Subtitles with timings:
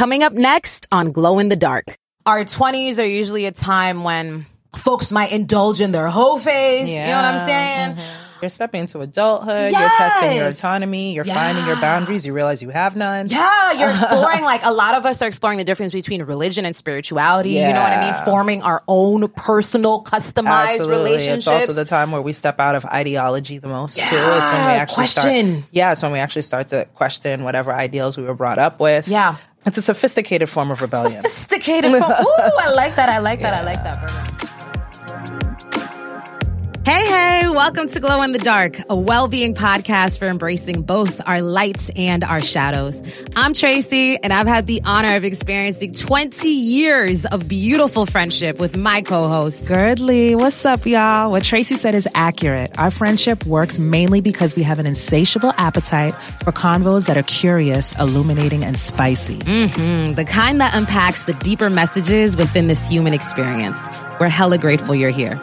[0.00, 1.94] Coming up next on Glo in the Dark.
[2.24, 6.88] Our 20s are usually a time when folks might indulge in their whole phase.
[6.88, 7.96] You know what I'm saying?
[7.96, 8.26] Mm-hmm.
[8.40, 9.72] You're stepping into adulthood.
[9.72, 11.12] You're testing your autonomy.
[11.12, 12.24] You're finding your boundaries.
[12.24, 13.28] You realize you have none.
[13.28, 16.74] Yeah, you're exploring like a lot of us are exploring the difference between religion and
[16.74, 17.50] spirituality.
[17.50, 18.24] You know what I mean?
[18.24, 20.96] Forming our own personal, customized Absolutely.
[20.96, 21.46] relationships.
[21.46, 24.02] It's also the time where we step out of ideology the most too.
[24.04, 25.50] It's when we Yeah, actually question.
[25.58, 25.64] start.
[25.72, 29.06] Yeah, it's when we actually start to question whatever ideals we were brought up with.
[29.06, 29.36] Yeah.
[29.66, 31.22] It's a sophisticated form of rebellion.
[31.22, 31.90] Sophisticated.
[31.90, 32.02] form.
[32.10, 33.08] Ooh, I like that.
[33.08, 33.54] I like that.
[33.54, 34.39] I like that.
[36.90, 41.20] Hey, hey, welcome to Glo in the Dark, a well being podcast for embracing both
[41.24, 43.00] our lights and our shadows.
[43.36, 48.76] I'm Tracy, and I've had the honor of experiencing 20 years of beautiful friendship with
[48.76, 49.66] my co host.
[49.66, 51.30] Guerdley, what's up, y'all?
[51.30, 52.76] What Tracy said is accurate.
[52.76, 57.96] Our friendship works mainly because we have an insatiable appetite for convos that are curious,
[58.00, 59.38] illuminating, and spicy.
[59.38, 60.14] Mm-hmm.
[60.14, 63.78] The kind that unpacks the deeper messages within this human experience.
[64.18, 65.40] We're hella grateful you're here.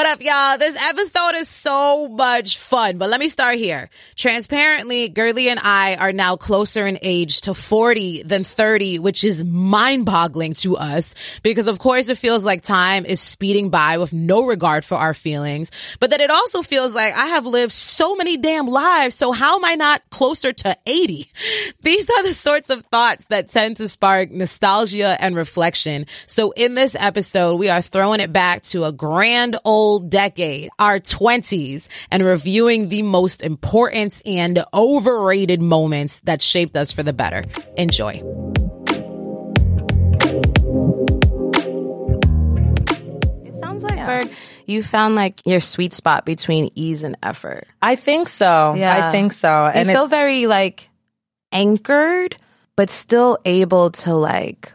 [0.00, 0.56] What up, y'all?
[0.56, 3.90] This episode is so much fun, but let me start here.
[4.16, 9.44] Transparently, Guerdley and I are now closer in age to 40 than 30, which is
[9.44, 14.14] mind boggling to us because of course it feels like time is speeding by with
[14.14, 18.16] no regard for our feelings, but that it also feels like I have lived so
[18.16, 19.14] many damn lives.
[19.14, 21.30] So how am I not closer to 80?
[21.82, 26.06] These are the sorts of thoughts that tend to spark nostalgia and reflection.
[26.26, 31.00] So in this episode, we are throwing it back to a grand old decade, our
[31.00, 37.44] 20s, and reviewing the most important and overrated moments that shaped us for the better.
[37.76, 38.22] Enjoy.
[43.44, 44.30] It sounds like, Berg,
[44.66, 47.66] you found like your sweet spot between ease and effort.
[47.82, 48.74] I think so.
[48.76, 49.08] Yeah.
[49.08, 49.66] I think so.
[49.66, 50.88] And And you feel it's, very like
[51.52, 52.36] anchored,
[52.76, 54.72] but still able to like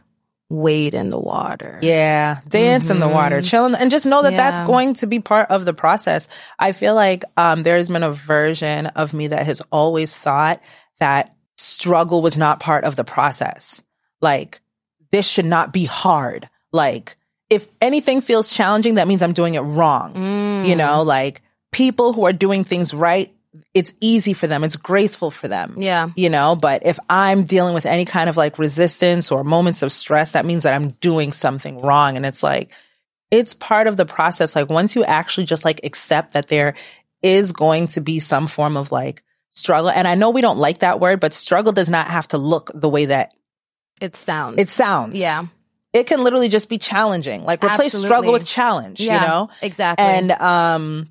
[0.49, 1.79] wade in the water.
[1.81, 4.37] yeah, dance in the water, chill, in- and just know that Mm-hmm.
[4.37, 4.51] Yeah.
[4.51, 6.27] that's going to be part of the process.
[6.59, 10.61] I feel like um, there's been a version of me that has always thought
[10.99, 13.81] that struggle was not part of the process.
[14.21, 14.61] Like
[15.11, 16.49] this should not be hard.
[16.71, 17.17] Like
[17.49, 20.13] if anything feels challenging, that means I'm doing it wrong.
[20.13, 20.67] Mm.
[20.67, 21.41] You know, like
[21.71, 23.33] people who are doing things right,
[23.73, 24.63] it's easy for them.
[24.63, 25.75] It's graceful for them.
[25.77, 26.09] Yeah.
[26.15, 29.91] You know, but if I'm dealing with any kind of like resistance or moments of
[29.91, 32.15] stress, that means that I'm doing something wrong.
[32.17, 32.71] And it's like,
[33.31, 34.55] it's part of the process.
[34.55, 36.75] Like once you actually just like accept that there
[37.21, 39.89] is going to be some form of like struggle.
[39.89, 42.71] And I know we don't like that word, but struggle does not have to look
[42.73, 43.31] the way that
[44.01, 44.61] It sounds.
[44.61, 45.17] it sounds.
[45.19, 45.45] yeah.
[45.93, 47.45] It can literally just be challenging.
[47.45, 48.07] Like replace Absolutely.
[48.07, 49.49] struggle with challenge, Yeah, you know?
[49.61, 50.05] exactly.
[50.05, 51.07] And um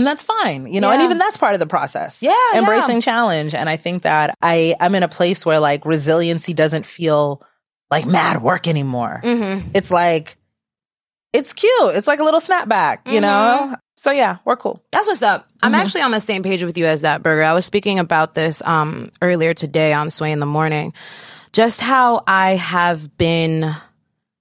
[0.00, 2.22] and that's fine, you know, and even that's part of the process.
[2.22, 2.60] Yeah, yeah.
[2.60, 3.54] Embracing challenge.
[3.54, 7.42] And I think that I I'm in a place where like resiliency doesn't feel
[7.90, 9.20] like mad work anymore.
[9.22, 9.72] Mm-hmm.
[9.74, 10.38] It's like
[11.34, 11.94] it's cute.
[11.94, 13.76] It's like a little snapback, you know?
[13.98, 14.82] So yeah, we're cool.
[14.90, 15.46] That's what's up.
[15.62, 17.42] I'm actually on the same page with you as that burger.
[17.42, 20.94] I was speaking about this um earlier today on Sway in the Morning.
[21.52, 23.76] Just how I have been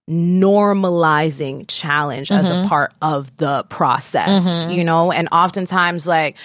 [0.09, 2.67] normalizing challenge as a mm-hmm.
[2.67, 4.71] part of the process, mm-hmm.
[4.71, 5.11] you know?
[5.11, 6.35] And oftentimes like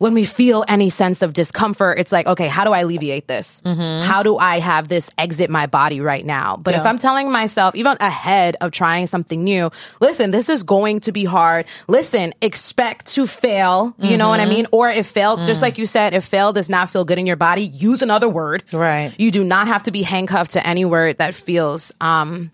[0.00, 3.60] when we feel any sense of discomfort, it's like, okay, how do I alleviate this?
[3.66, 4.08] Mm-hmm.
[4.08, 6.56] How do I have this exit my body right now?
[6.56, 9.70] But if I'm telling myself, even ahead of trying something new,
[10.00, 11.66] listen, this is going to be hard.
[11.86, 13.94] Listen, expect to fail.
[13.98, 14.66] You know what I mean?
[14.72, 15.62] Or if fail, just mm.
[15.64, 18.64] like you said, if fail does not feel good in your body, use another word.
[18.72, 19.12] Right.
[19.18, 22.50] You do not have to be handcuffed to any word that feels, um,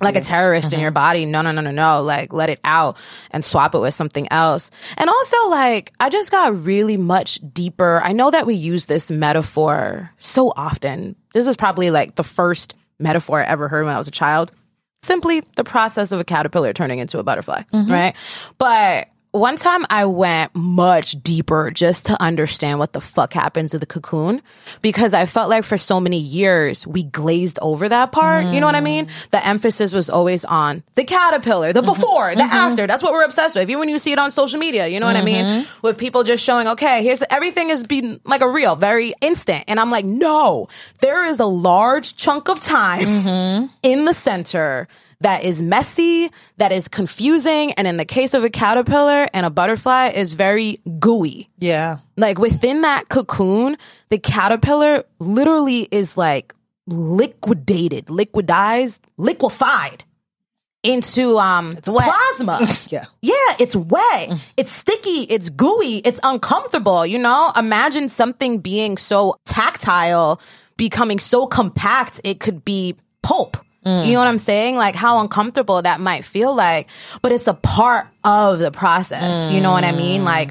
[0.00, 0.82] like a terrorist in mm-hmm.
[0.82, 1.24] your body.
[1.24, 2.02] No, no, no, no, no.
[2.02, 2.96] Like let it out
[3.30, 4.70] and swap it with something else.
[4.96, 8.00] And also like I just got really much deeper.
[8.02, 11.16] I know that we use this metaphor so often.
[11.32, 14.52] This is probably like the first metaphor I ever heard when I was a child.
[15.02, 17.90] Simply the process of a caterpillar turning into a butterfly, mm-hmm.
[17.90, 18.16] right?
[18.58, 23.78] But one time I went much deeper just to understand what the fuck happens to
[23.78, 24.42] the cocoon
[24.82, 28.46] because I felt like for so many years we glazed over that part.
[28.46, 29.06] You know what I mean?
[29.06, 29.30] Mm.
[29.30, 31.92] The emphasis was always on the caterpillar, the mm-hmm.
[31.92, 32.52] before, the mm-hmm.
[32.52, 32.86] after.
[32.86, 33.68] That's what we're obsessed with.
[33.70, 35.44] Even when you see it on social media, you know what I mean?
[35.44, 35.86] Mm-hmm.
[35.86, 39.64] With people just showing, okay, here's everything is being like a real, very instant.
[39.68, 40.68] And I'm like, no,
[41.00, 44.88] there is a large chunk of time in the center
[45.20, 49.50] that is messy, that is confusing, and in the case of a caterpillar and a
[49.50, 51.48] butterfly is very gooey.
[51.58, 51.98] Yeah.
[52.16, 53.76] Like within that cocoon,
[54.10, 56.54] the caterpillar literally is like
[56.86, 60.04] liquidated, liquidized, liquefied
[60.84, 62.08] into um it's wet.
[62.08, 62.60] plasma.
[62.88, 63.04] Yeah.
[63.20, 64.30] Yeah, it's wet.
[64.56, 65.22] It's sticky.
[65.28, 65.96] It's gooey.
[65.98, 67.04] It's uncomfortable.
[67.04, 70.40] You know, imagine something being so tactile,
[70.76, 73.56] becoming so compact, it could be pulp.
[73.88, 74.06] Mm.
[74.06, 74.76] You know what I'm saying?
[74.76, 76.88] Like how uncomfortable that might feel like,
[77.22, 79.50] but it's a part of the process.
[79.50, 80.22] You know what I mean?
[80.22, 80.24] Mm.
[80.24, 80.50] Like,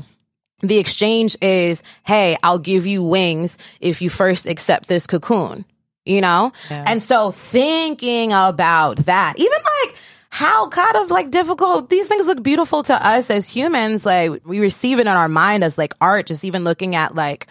[0.61, 5.65] the exchange is, hey, I'll give you wings if you first accept this cocoon,
[6.03, 6.51] you know?
[6.69, 9.95] And so thinking about that, even like
[10.29, 14.59] how kind of like difficult these things look beautiful to us as humans, like we
[14.59, 17.47] receive it in our mind as like art, just even looking at like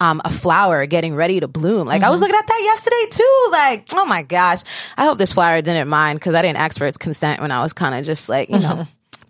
[0.00, 1.86] um, a flower getting ready to bloom.
[1.86, 3.48] Like I was looking at that yesterday too.
[3.50, 4.62] Like, oh my gosh.
[4.96, 7.62] I hope this flower didn't mind because I didn't ask for its consent when I
[7.62, 8.86] was kind of just like, you know,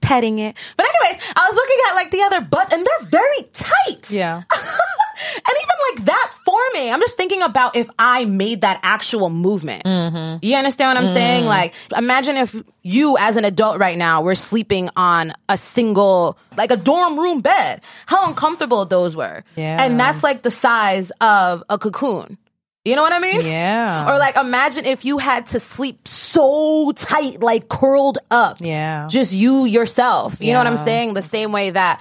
[0.06, 0.56] petting it.
[0.76, 4.08] But anyways, I was looking at like the other butts and they're very tight.
[4.10, 4.36] Yeah.
[4.56, 9.84] and even like that forming, I'm just thinking about if I made that actual movement.
[9.84, 10.44] Mm-hmm.
[10.44, 11.44] You understand what I'm saying?
[11.44, 11.48] Mm.
[11.48, 16.70] Like, imagine if you, as an adult right now, were sleeping on a single, like
[16.70, 17.80] a dorm room bed.
[18.06, 19.42] How uncomfortable those were.
[19.56, 19.84] Yeah.
[19.84, 22.38] And that's like the size of a cocoon.
[22.86, 23.44] You know what I mean?
[23.44, 24.06] Yeah.
[24.10, 29.08] Or like, imagine if you had to sleep so tight, like curled up Yeah.
[29.10, 30.40] just you yourself.
[30.40, 31.14] You know what I'm saying?
[31.14, 32.00] The same way that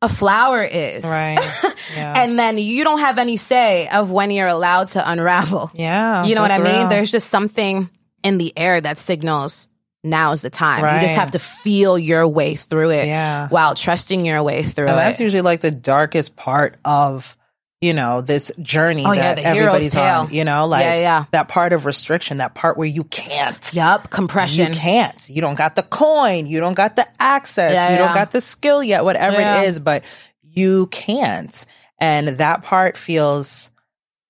[0.00, 1.04] a flower is.
[1.04, 1.38] Right.
[1.94, 2.14] Yeah.
[2.16, 5.70] And then you don't have any say of when you're allowed to unravel.
[5.74, 6.24] yeah.
[6.24, 6.72] You know what I mean?
[6.82, 6.88] real.
[6.88, 7.90] There's just something
[8.22, 9.68] in the air that signals
[10.02, 10.82] now is the time.
[10.84, 10.94] Right.
[10.94, 13.48] You just have to feel your way through it Yeah.
[13.48, 15.02] while trusting your way through And it.
[15.02, 17.36] that's usually like the darkest part of,
[17.82, 20.20] you know, this journey Oh, yeah, that hero's everybody's tale.
[20.20, 20.32] on.
[20.32, 21.24] You know, like Yeah, yeah.
[21.32, 23.70] that part of restriction, that part where you can't.
[23.74, 24.72] Yep, compression.
[24.72, 25.28] You can't.
[25.28, 26.46] You don't got the coin.
[26.46, 27.74] You don't got the access.
[27.74, 27.98] Yeah, you yeah.
[28.06, 29.62] don't got the skill yet, whatever Yeah.
[29.62, 30.04] it is, but
[30.42, 31.66] you can't.
[31.98, 33.68] And that part feels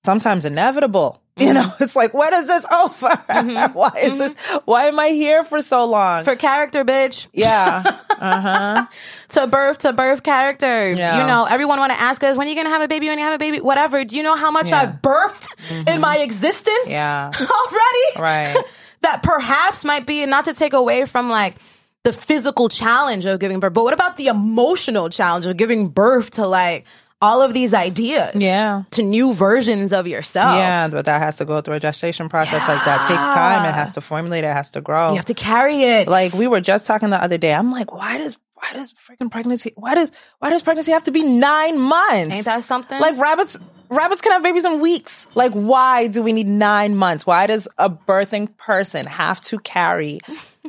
[0.05, 1.22] sometimes inevitable.
[1.39, 1.49] Mm-hmm.
[1.49, 3.09] You know, it's like, what is this over?
[3.73, 4.35] why is this,
[4.67, 6.25] why am I here for so long?
[6.25, 7.29] For character, bitch.
[7.33, 7.99] yeah.
[8.23, 8.87] Uh huh.
[9.31, 10.93] to birth to birth character.
[10.93, 11.21] Yeah.
[11.23, 13.25] You know, everyone want to ask us when you gonna have a baby, when you
[13.25, 14.05] have a baby, whatever.
[14.05, 14.81] Do you know how much Yeah.
[14.83, 15.49] I've birthed
[15.93, 17.33] in my existence Yeah.
[17.41, 18.21] already?
[18.21, 18.57] Right.
[19.01, 21.57] that perhaps might be not to take away from like
[22.05, 26.33] the physical challenge of giving birth, but what about the emotional challenge of giving birth
[26.33, 26.85] to like
[27.23, 28.35] all of these ideas?
[28.35, 28.83] Yeah.
[28.93, 30.57] To new versions of yourself.
[30.57, 32.67] Yeah, but that has to go through a gestation process.
[32.69, 33.65] Like that takes time.
[33.69, 34.45] It has to formulate.
[34.45, 35.11] It has to grow.
[35.11, 36.09] You have to carry it.
[36.09, 37.55] like we were just talking the other day.
[37.55, 41.11] I'm like, why does why does freaking pregnancy why does why does pregnancy have to
[41.11, 42.35] be nine months?
[42.35, 43.01] Ain't that something?
[43.01, 45.27] Like rabbits rabbits can have babies in weeks.
[45.35, 47.27] Like why do we need nine months?
[47.27, 50.21] Why does a birthing person have to carry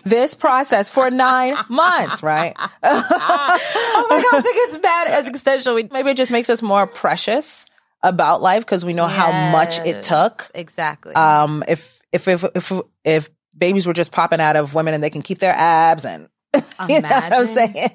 [0.03, 2.23] this process for nine months?
[2.23, 2.55] Right?
[2.83, 5.75] oh my gosh, it gets bad as existential.
[5.75, 7.67] We- Maybe it just makes us more precious
[8.01, 10.49] about life because we know how much it took.
[10.55, 11.13] Exactly.
[11.15, 12.71] Um, if if if if
[13.05, 16.27] if babies were just popping out of women and they can keep their abs and
[16.89, 17.89] you know what I'm saying?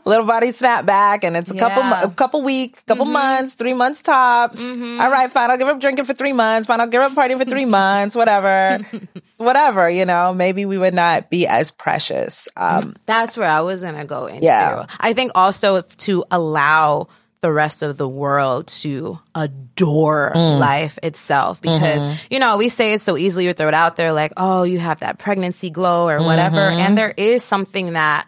[0.04, 1.94] Little body snap back and it's a couple Yeah.
[1.96, 2.10] Mm-hmm.
[2.10, 4.60] a couple weeks, couple months, three months tops.
[4.60, 5.50] All right, fine.
[5.50, 6.66] I'll give up drinking for three months.
[6.66, 8.16] Fine, I'll give up partying for three months.
[8.16, 8.86] Whatever,
[9.36, 9.88] whatever.
[9.90, 12.48] You know, maybe we would not be as precious.
[12.56, 14.44] Um, That's where I was gonna go into.
[14.44, 14.86] Yeah.
[14.98, 17.08] I think also to allow
[17.44, 20.58] the rest of the world to adore Mm.
[20.58, 22.16] life itself because Mm-hmm.
[22.32, 24.78] you know we say it so easily we throw it out there like oh you
[24.78, 26.80] have that pregnancy glow or whatever Mm-hmm.
[26.80, 28.26] and there is something that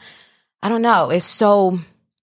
[0.63, 1.79] I don't know is so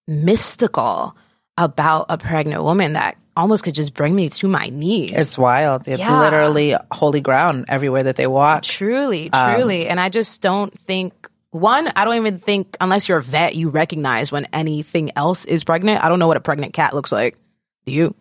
[0.07, 1.16] mystical
[1.57, 5.12] about a pregnant woman that almost could just bring me to my knees.
[5.16, 5.88] it's wild.
[5.88, 6.19] It's Yeah.
[6.19, 8.62] literally holy ground everywhere that they walk.
[8.64, 9.88] Truly, Um, truly.
[9.88, 11.14] and I just don't think
[11.54, 15.64] one, I don't even think unless you're a vet, you recognize when anything else is
[15.64, 16.04] pregnant.
[16.04, 17.38] I don't know what a pregnant cat looks like.
[17.86, 18.16] Do you?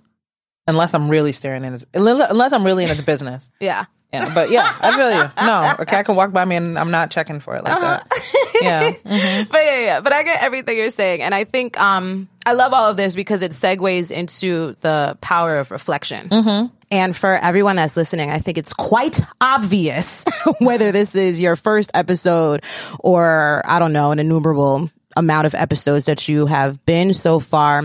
[0.68, 3.50] Unless I'm really staring in his, unless I'm really in his business.
[3.60, 3.86] Yeah.
[4.12, 5.30] Yeah, but yeah, I feel you.
[5.46, 7.80] No, a cat can walk by me and I'm not checking for it like Uh-huh.
[8.10, 8.60] that.
[8.60, 8.90] Yeah.
[9.04, 9.50] Mm-hmm.
[9.50, 10.00] But yeah, yeah.
[10.02, 11.22] But I get everything you're saying.
[11.22, 15.56] And I think um I love all of this because it segues into the power
[15.56, 16.28] of reflection.
[16.28, 16.74] Mm-hmm.
[16.92, 20.26] And for everyone that's listening, I think it's quite obvious
[20.58, 22.62] whether this is your first episode
[23.00, 27.82] or I don't know, an innumerable amount of episodes that you have been so far.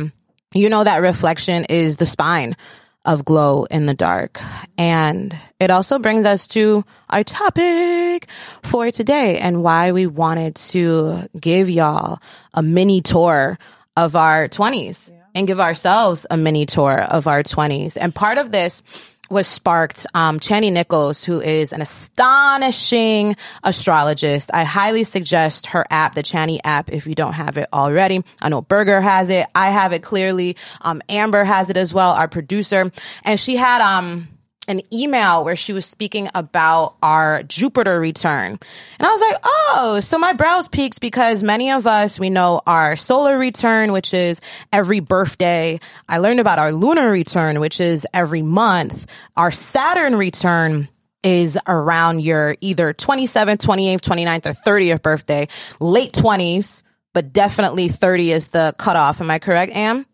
[0.53, 2.57] You know that reflection is the spine
[3.05, 4.41] of glo in the dark.
[4.77, 8.27] And it also brings us to our topic
[8.61, 12.19] for today and why we wanted to give y'all
[12.53, 13.57] a mini tour
[13.95, 17.95] of our 20s and give ourselves a mini tour of our 20s.
[17.99, 18.81] And part of this
[19.29, 24.49] was sparked um Chani Nicholas who is an astonishing astrologist.
[24.53, 28.23] I highly suggest her app, the Chani app if you don't have it already.
[28.41, 29.45] I know Burger has it.
[29.53, 30.55] I have it clearly.
[30.81, 32.91] Um Amber has it as well, our producer.
[33.23, 34.29] And she had um
[34.67, 38.59] an email where she was speaking about our Jupiter return.
[38.99, 42.61] And I was like, oh, so my brows peaked because many of us, we know
[42.67, 44.41] our solar return, which is
[44.73, 45.79] every birthday.
[46.09, 49.07] I learned about our lunar return, which is every month.
[49.35, 50.89] Our Saturn return
[51.23, 55.47] is around your either 27th, 28th, 29th, or 30th birthday,
[55.79, 56.83] late 20s,
[57.13, 59.19] but definitely 30 is the cutoff.
[59.19, 60.05] Am I correct, Am?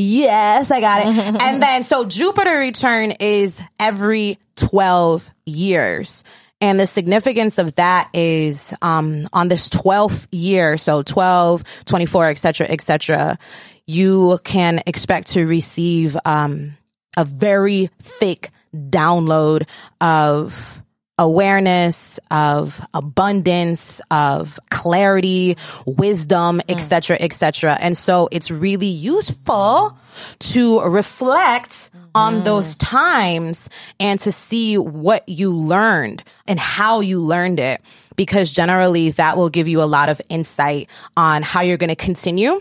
[0.00, 1.06] Yes, I got it.
[1.42, 6.22] and then, so Jupiter return is every 12 years.
[6.60, 12.38] And the significance of that is um, on this 12th year, so 12, 24, et
[12.38, 13.38] cetera, et cetera,
[13.86, 16.76] you can expect to receive um,
[17.16, 19.66] a very thick download
[20.00, 20.77] of
[21.18, 25.56] awareness, of abundance, of clarity,
[25.86, 26.74] wisdom, mm.
[26.74, 27.76] etc., etc.
[27.80, 29.98] And so it's really useful
[30.38, 32.06] to reflect mm-hmm.
[32.14, 37.80] on those times and to see what you learned and how you learned it
[38.16, 41.96] because generally that will give you a lot of insight on how you're going to
[41.96, 42.60] continue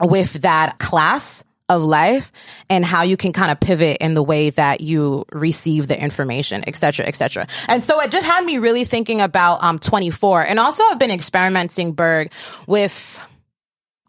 [0.00, 2.30] with that class of life
[2.68, 6.62] and how you can kind of pivot in the way that you receive the information,
[6.66, 7.46] et cetera, et cetera.
[7.68, 10.42] And so it just had me really thinking about um 24.
[10.46, 12.32] And also I've been experimenting, Berg,
[12.66, 13.20] with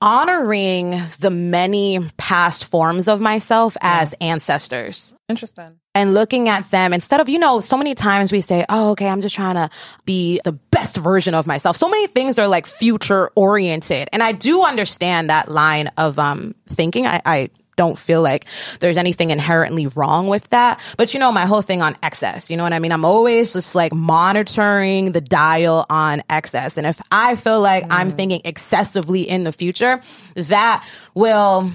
[0.02, 5.80] honoring the many past forms of myself as ancestors Interesting.
[5.96, 9.08] And looking at them instead of, you know, so many times we say, oh, okay,
[9.08, 9.70] I'm just trying to
[10.04, 11.78] be the best version of myself.
[11.78, 14.10] So many things are like future oriented.
[14.12, 17.08] And I do understand that line of um, thinking.
[17.08, 18.46] I, I don't feel like
[18.80, 20.80] there's anything inherently wrong with that.
[20.98, 22.92] But you know, my whole thing on excess, you know what I mean?
[22.92, 26.78] I'm always just like monitoring the dial on excess.
[26.78, 30.02] And if I feel like I'm thinking excessively in the future,
[30.36, 31.72] that will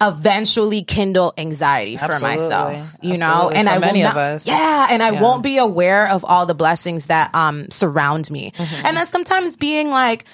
[0.00, 2.38] eventually kindle anxiety for Absolutely.
[2.38, 5.20] myself, you know, and For I will not, yeah, and I Yeah.
[5.20, 8.86] won't be aware of all the blessings that um surround me, Mm-hmm.
[8.86, 10.24] and then sometimes being like,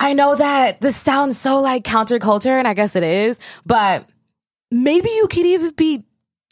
[0.00, 4.06] I know that this sounds so like counterculture, and I guess it is, but
[4.70, 6.04] maybe you could even be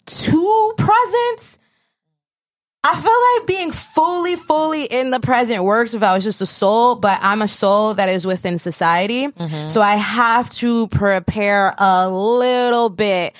[0.06, 1.58] too present.
[2.88, 6.46] I feel like being fully, fully in the present works if I was just a
[6.46, 9.28] soul, but I'm a soul that is within society.
[9.28, 9.68] Mm-hmm.
[9.70, 13.34] So I have to prepare a little bit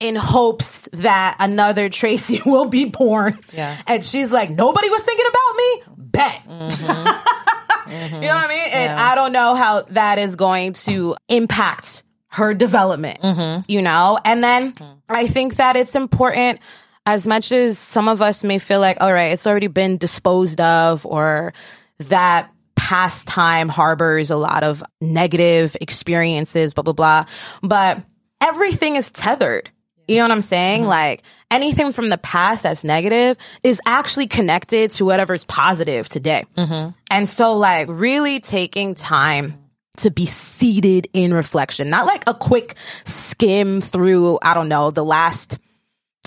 [0.00, 3.38] in hopes that another Tracy will be born.
[3.52, 3.76] Yeah.
[3.86, 5.82] And she's like, nobody was thinking about me?
[5.96, 6.42] Bet.
[6.48, 7.34] Mm-hmm.
[7.90, 8.68] You know what I mean?
[8.70, 13.62] And I don't know how that is going to impact her development, Mm-hmm.
[13.66, 14.18] you know?
[14.22, 14.74] And then
[15.08, 16.60] I think that it's important
[17.08, 20.60] as much as some of us may feel like, all right, it's already been disposed
[20.60, 21.54] of or
[22.00, 27.24] that past time harbors a lot of negative experiences, blah, blah, blah.
[27.62, 28.02] But
[28.42, 29.70] everything is tethered.
[30.06, 30.82] You know what I'm saying?
[30.82, 30.90] Mm-hmm.
[30.90, 36.44] Like anything from the past that's negative is actually connected to whatever's positive today.
[36.58, 36.90] Mm-hmm.
[37.10, 39.58] And so, like, really taking time
[39.98, 42.74] to be seated in reflection, not like a quick
[43.04, 45.58] skim through, I don't know, the last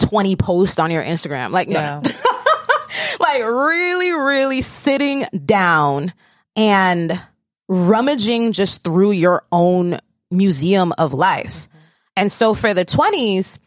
[0.02, 1.52] 20 posts on your Instagram.
[1.52, 2.02] Like, no, Yeah.
[3.20, 6.14] like really, really sitting down
[6.56, 7.22] and
[7.68, 9.98] rummaging just through your own
[10.30, 11.68] museum of life.
[11.68, 11.78] Mm-hmm.
[12.18, 13.58] And so for the 20s,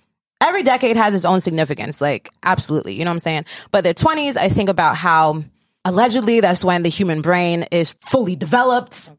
[0.40, 2.00] every decade has its own significance.
[2.00, 2.94] Like, absolutely.
[2.94, 3.44] You know what I'm saying?
[3.70, 5.42] But the 20s, I think about how
[5.84, 9.10] allegedly that's when the human brain is fully developed.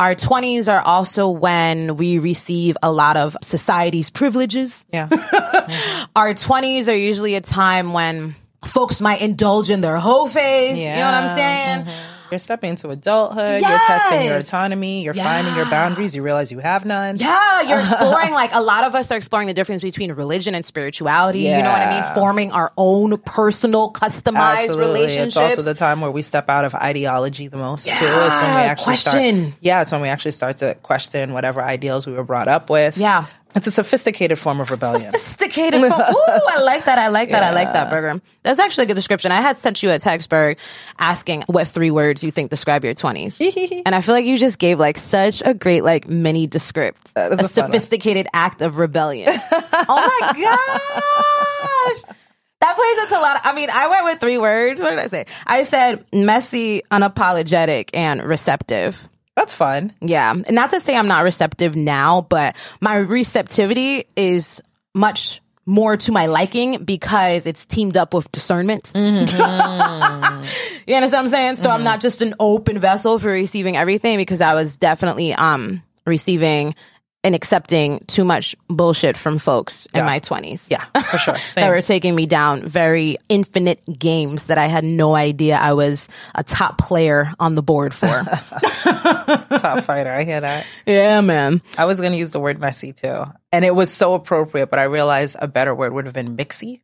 [0.00, 4.84] Our 20s are also when we receive a lot of society's privileges.
[4.92, 5.06] Yeah.
[6.16, 8.34] Our 20s are usually a time when
[8.64, 10.78] folks might indulge in their whole phase.
[10.78, 11.36] You know what I'm Yeah.
[11.36, 11.86] saying?
[11.86, 12.13] Mm-hmm.
[12.30, 13.60] You're stepping into adulthood.
[13.60, 15.02] You're testing your autonomy.
[15.02, 16.16] You're finding your boundaries.
[16.16, 17.16] You realize you have none.
[17.18, 20.64] Yeah, you're exploring like a lot of us are exploring the difference between religion and
[20.64, 21.40] spirituality.
[21.40, 22.14] You know what I mean?
[22.14, 24.86] Forming our own personal, customized Absolutely.
[24.86, 25.36] relationships.
[25.36, 27.92] It's also the time where we step out of ideology the most too.
[27.92, 29.46] It's when we Yeah, actually question.
[29.48, 29.54] start.
[29.60, 32.96] Yeah, it's when we actually start to question whatever ideals we were brought up with.
[32.96, 33.26] Yeah.
[33.54, 35.12] It's a sophisticated form of rebellion.
[35.12, 35.80] sophisticated.
[35.80, 35.92] Form.
[36.00, 36.98] Ooh, I like that.
[36.98, 37.42] I like that.
[37.42, 38.20] I like that, Berger.
[38.42, 39.30] That's actually a good description.
[39.32, 40.58] I had sent you a text, Berg,
[40.98, 43.82] asking what three words you think describe your 20s.
[43.86, 47.12] and I feel like you just gave like such a great like mini descript.
[47.14, 49.28] a a sophisticated act of rebellion.
[49.52, 52.16] oh my gosh.
[52.60, 53.36] That plays into a lot.
[53.36, 54.80] Of, I mean, I went with three words.
[54.80, 55.26] What did I say?
[55.46, 59.06] I said messy, unapologetic, and receptive.
[59.36, 59.92] That's fun.
[60.00, 60.30] Yeah.
[60.30, 64.62] And not to say I'm not receptive now, but my receptivity is
[64.94, 68.92] much more to my liking because it's teamed up with discernment.
[68.94, 70.46] you understand
[70.86, 71.56] what I'm saying?
[71.56, 75.82] So I'm not just an open vessel for receiving everything because I was definitely um
[76.06, 76.74] receiving
[77.24, 80.70] and accepting too much bullshit from folks in my 20s.
[80.70, 81.36] Yeah, for sure.
[81.54, 86.08] That were taking me down very infinite games that I had no idea I was
[86.34, 88.06] a top player on the board for.
[88.84, 90.12] Top fighter.
[90.12, 90.66] I hear that.
[90.86, 91.62] yeah, man.
[91.78, 93.24] I was going to use the word messy too.
[93.52, 96.80] And it was so appropriate, but I realized a better word would have been mixy.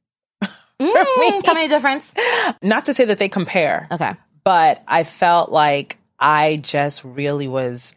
[0.81, 2.11] Mm, tell me the difference.
[2.63, 4.13] Not to say that they compare, Okay.
[4.45, 7.95] but I felt like I just really was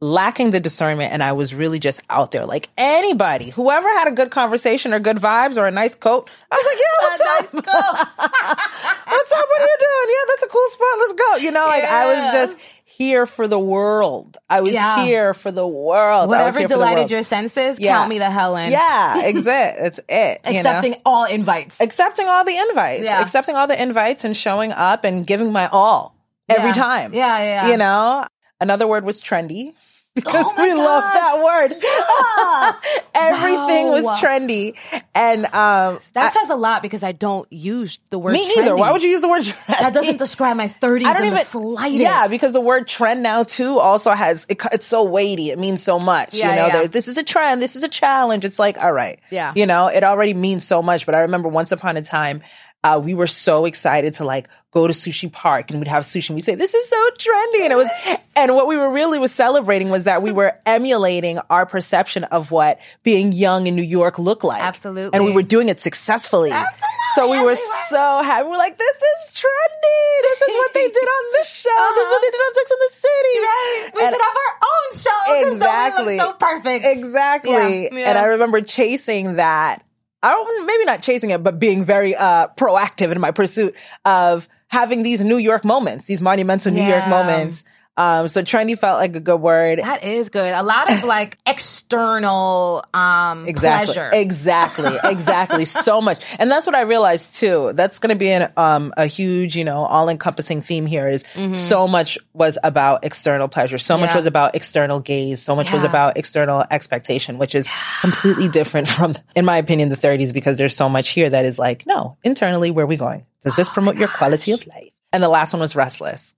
[0.00, 2.46] lacking the discernment and I was really just out there.
[2.46, 6.56] Like anybody, whoever had a good conversation or good vibes or a nice coat, I
[6.56, 8.58] was like, yeah, what's up?
[9.08, 9.46] what's up?
[9.48, 10.08] What are you doing?
[10.08, 10.88] Yeah, that's a cool spot.
[10.98, 11.36] Let's go.
[11.36, 14.36] You know, like I was just here for the world.
[14.48, 15.04] I was Yeah.
[15.04, 16.28] here for the world.
[16.30, 17.92] Whatever here for the delighted your senses, Yeah.
[17.96, 18.70] count me the hell in.
[18.70, 19.80] Yeah, exact.
[19.80, 20.40] It's it.
[20.46, 20.58] you know?
[20.60, 21.76] Accepting all invites.
[21.80, 23.20] accepting all the invites, Yeah.
[23.20, 26.14] accepting all the invites and showing up and giving my all
[26.48, 26.74] every Yeah.
[26.74, 27.12] time.
[27.14, 27.68] Yeah, yeah, yeah.
[27.70, 28.26] You know,
[28.60, 29.74] another word was trendy
[30.14, 33.00] because Oh we love that word.
[33.14, 34.76] Everything was trendy.
[35.14, 38.76] And um That I- says a lot because I don't use the word me either.
[38.76, 39.66] Why would you use the word trendy?
[39.80, 42.00] That doesn't describe my 30s I don't in even the slightest.
[42.00, 45.50] Yeah, because the word trend now too also has it, it's so weighty.
[45.50, 46.34] It means so much.
[46.34, 46.72] Yeah, you know, yeah.
[46.72, 47.62] there- this is a trend.
[47.62, 48.44] This is a challenge.
[48.44, 49.20] It's like all right.
[49.30, 49.52] Yeah.
[49.54, 51.06] You know, it already means so much.
[51.06, 52.42] But I remember once upon a time.
[52.82, 56.30] Uh, we were so excited to like go to sushi park and we'd have sushi
[56.30, 57.90] and we'd say this is so trendy and it was
[58.36, 62.50] and what we were really was celebrating was that we were emulating our perception of
[62.52, 65.10] what being young in New York looked like Absolutely.
[65.12, 66.86] and we were doing it successfully absolutely.
[67.16, 70.86] so we were we so happy we're like this is trendy this is what they
[70.98, 73.90] did on this show this is what they did on Sex in the City Right.
[73.94, 76.16] We And- should have our own show Exactly.
[76.18, 76.84] Look so perfect.
[76.86, 77.52] Exactly.
[77.52, 78.08] Yeah, yeah.
[78.10, 79.82] And I remember chasing that.
[80.22, 83.74] I don't maybe not chasing it, but being very uh proactive in my pursuit
[84.04, 87.64] of having these New York moments, these monumental New York moments.
[88.00, 89.78] Um so trendy felt like a good word.
[89.80, 90.52] That is good.
[90.54, 93.94] A lot of like external um Exactly.
[93.94, 94.10] pleasure.
[94.12, 94.96] Exactly.
[95.10, 95.64] Exactly.
[95.64, 96.18] so much.
[96.38, 97.72] And that's what I realized too.
[97.74, 101.24] That's going to be an, um, a huge, you know, all encompassing theme here is
[101.54, 103.76] so much was about external pleasure.
[103.78, 104.10] So much Mm-hmm.
[104.10, 104.16] Yeah.
[104.16, 105.42] was about external gaze.
[105.42, 107.68] So much was about external expectation, which is
[108.00, 111.58] completely different from, in my opinion, the 30s because there's so much here that is
[111.58, 113.26] like, no, internally, where are we going?
[113.44, 114.88] Does this promote your quality of life?
[115.12, 116.34] And the last one was restless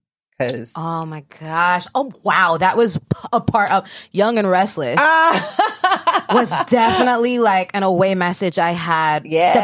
[0.77, 1.87] Oh my gosh.
[1.95, 2.57] Oh wow.
[2.59, 2.99] That was
[3.33, 4.97] a part of Young and Restless.
[5.01, 6.27] Ah.
[6.33, 9.55] was definitely like an away message I had Yeah.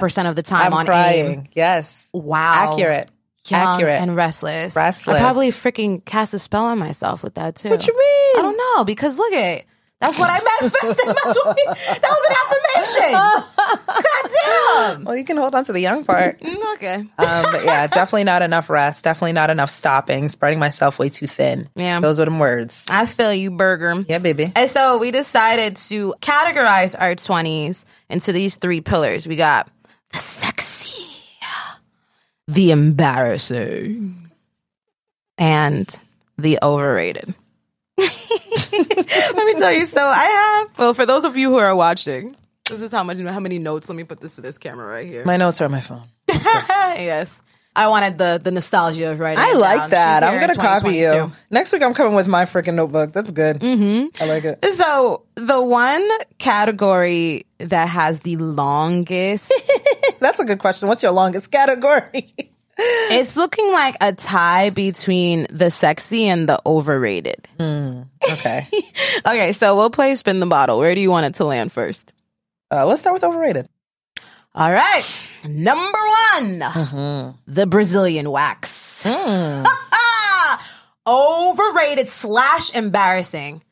[0.00, 1.30] 75% of the time I'm on crying.
[1.32, 1.44] AIM.
[1.52, 2.08] Yes.
[2.12, 2.72] Wow.
[2.72, 3.10] Accurate.
[3.46, 4.02] Young Accurate.
[4.02, 4.76] and restless.
[4.76, 5.16] Restless.
[5.16, 7.70] I probably freaking cast a spell on myself with that too.
[7.70, 8.38] What you mean?
[8.38, 9.64] I don't know because look at
[10.00, 11.08] that's what I manifested.
[11.08, 13.12] in my 20 that was an affirmation.
[13.86, 14.30] God
[14.96, 15.04] damn.
[15.04, 16.38] Well, you can hold on to the young part.
[16.40, 16.94] Mm, Okay.
[16.94, 19.02] um, but yeah, definitely not enough rest.
[19.04, 20.28] Definitely not enough stopping.
[20.28, 21.68] Spreading myself way too thin.
[21.74, 21.98] Yeah.
[22.00, 22.84] those were them words.
[22.88, 24.04] I feel you, Burger.
[24.08, 24.52] Yeah, baby.
[24.54, 29.26] And so we decided to categorize our 20s into these three pillars.
[29.26, 29.68] We got
[30.12, 31.04] the sexy,
[32.46, 34.30] the embarrassing,
[35.36, 36.00] and
[36.38, 37.34] the overrated.
[39.36, 39.86] Let me tell you.
[39.86, 42.36] So I have, well, for those of you who are watching,
[42.68, 43.88] this is how much, You know how many notes.
[43.88, 45.24] Let me put this to this camera right here.
[45.24, 46.04] My notes are on my phone.
[46.28, 47.40] yes.
[47.76, 49.38] I wanted the the nostalgia of writing.
[49.38, 49.90] I it like down.
[49.90, 50.22] that.
[50.24, 51.30] I'm gonna copy you.
[51.48, 53.12] Next week, I'm coming with my freaking notebook.
[53.12, 53.60] That's good.
[53.60, 54.20] Mm-hmm.
[54.22, 54.64] I like it.
[54.74, 59.52] So the one category that has the longest,
[60.18, 60.88] That's a good question.
[60.88, 62.34] What's your longest category?
[62.78, 67.48] It's looking like a tie between the sexy and the overrated.
[67.58, 68.66] Hmm, okay.
[69.26, 70.78] Okay, so we'll play spin the bottle.
[70.78, 72.12] Where do you want it to land first?
[72.70, 73.68] Uh, let's start with overrated.
[74.54, 75.04] All right,
[75.44, 75.98] number
[76.34, 77.30] one, mm-hmm.
[77.46, 79.02] the Brazilian wax.
[79.02, 79.64] Hmm.
[81.08, 83.62] overrated slash embarrassing.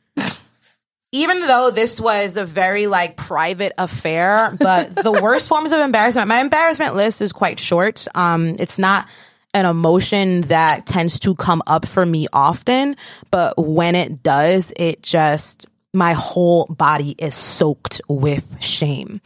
[1.17, 6.27] Even though this was a very like private affair, but the worst forms of embarrassment,
[6.27, 8.07] my embarrassment list is quite short.
[8.15, 9.07] Um, it's not
[9.53, 12.95] an emotion that tends to come up for me often,
[13.31, 19.19] but when it does, it just, my whole body is soaked with shame.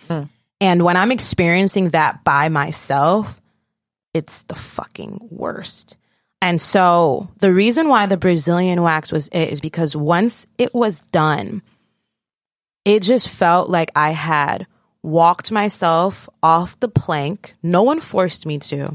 [0.61, 3.41] And when I'm experiencing that by myself,
[4.13, 5.97] it's the fucking worst.
[6.41, 11.01] And so the reason why the Brazilian wax was it is because once it was
[11.11, 11.61] done,
[12.85, 14.67] it just felt like I had
[15.03, 17.55] walked myself off the plank.
[17.63, 18.93] No one forced me to.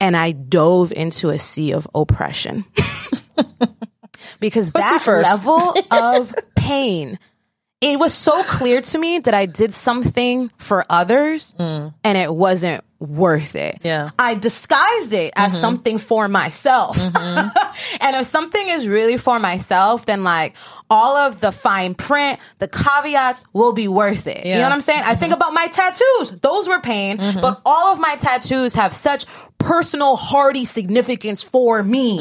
[0.00, 2.64] And I dove into a sea of oppression.
[4.40, 5.28] because that first.
[5.28, 7.18] level of pain,
[7.80, 11.94] it was so clear to me that I did something for others mm.
[12.02, 13.78] and it wasn't worth it.
[13.82, 14.10] Yeah.
[14.18, 15.60] I disguised it as mm-hmm.
[15.60, 16.96] something for myself.
[16.98, 17.58] Mm-hmm.
[18.00, 20.54] and if something is really for myself, then like
[20.90, 24.44] all of the fine print, the caveats will be worth it.
[24.44, 25.02] You know what I'm saying?
[25.04, 25.40] I think mm-hmm.
[25.40, 26.40] about my tattoos.
[26.40, 29.24] Those were pain, but all of my tattoos have such
[29.58, 32.18] personal, hearty significance for me.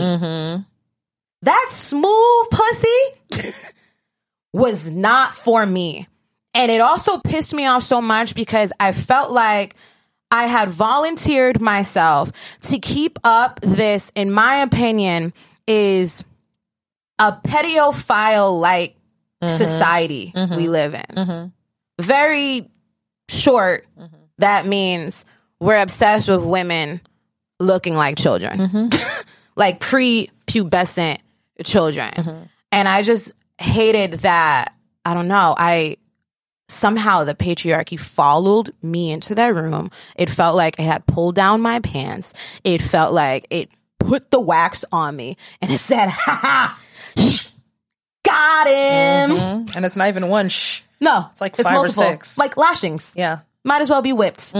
[1.41, 3.53] That smooth pussy
[4.53, 6.07] was not for me.
[6.53, 9.75] And it also pissed me off so much because I felt like
[10.31, 15.33] I had volunteered myself to keep up this, in my opinion,
[15.67, 16.23] is
[17.17, 18.95] a pedophile like
[19.41, 19.57] mm-hmm.
[19.57, 20.55] society mm-hmm.
[20.55, 21.15] we live in.
[21.15, 21.47] Mm-hmm.
[22.03, 22.69] Very
[23.29, 23.85] short,
[24.37, 25.25] that means
[25.59, 27.01] we're obsessed with women
[27.59, 28.89] looking like children,
[29.55, 31.19] like pre pubescent
[31.63, 32.47] children.
[32.71, 34.73] And I just hated that.
[35.05, 35.55] I don't know.
[35.57, 35.97] I
[36.69, 39.91] somehow the patriarchy followed me into that room.
[40.15, 42.31] It felt like it had pulled down my pants.
[42.63, 46.79] It felt like it put the wax on me and it said, ha ha,
[48.23, 49.37] got him.
[49.37, 49.75] Mhm.
[49.75, 50.81] And it's not even one shh.
[51.01, 52.03] No, it's like five or multiple.
[52.03, 52.37] six.
[52.37, 53.13] Like lashings.
[53.15, 53.39] Yeah.
[53.63, 54.53] Might as well be whipped.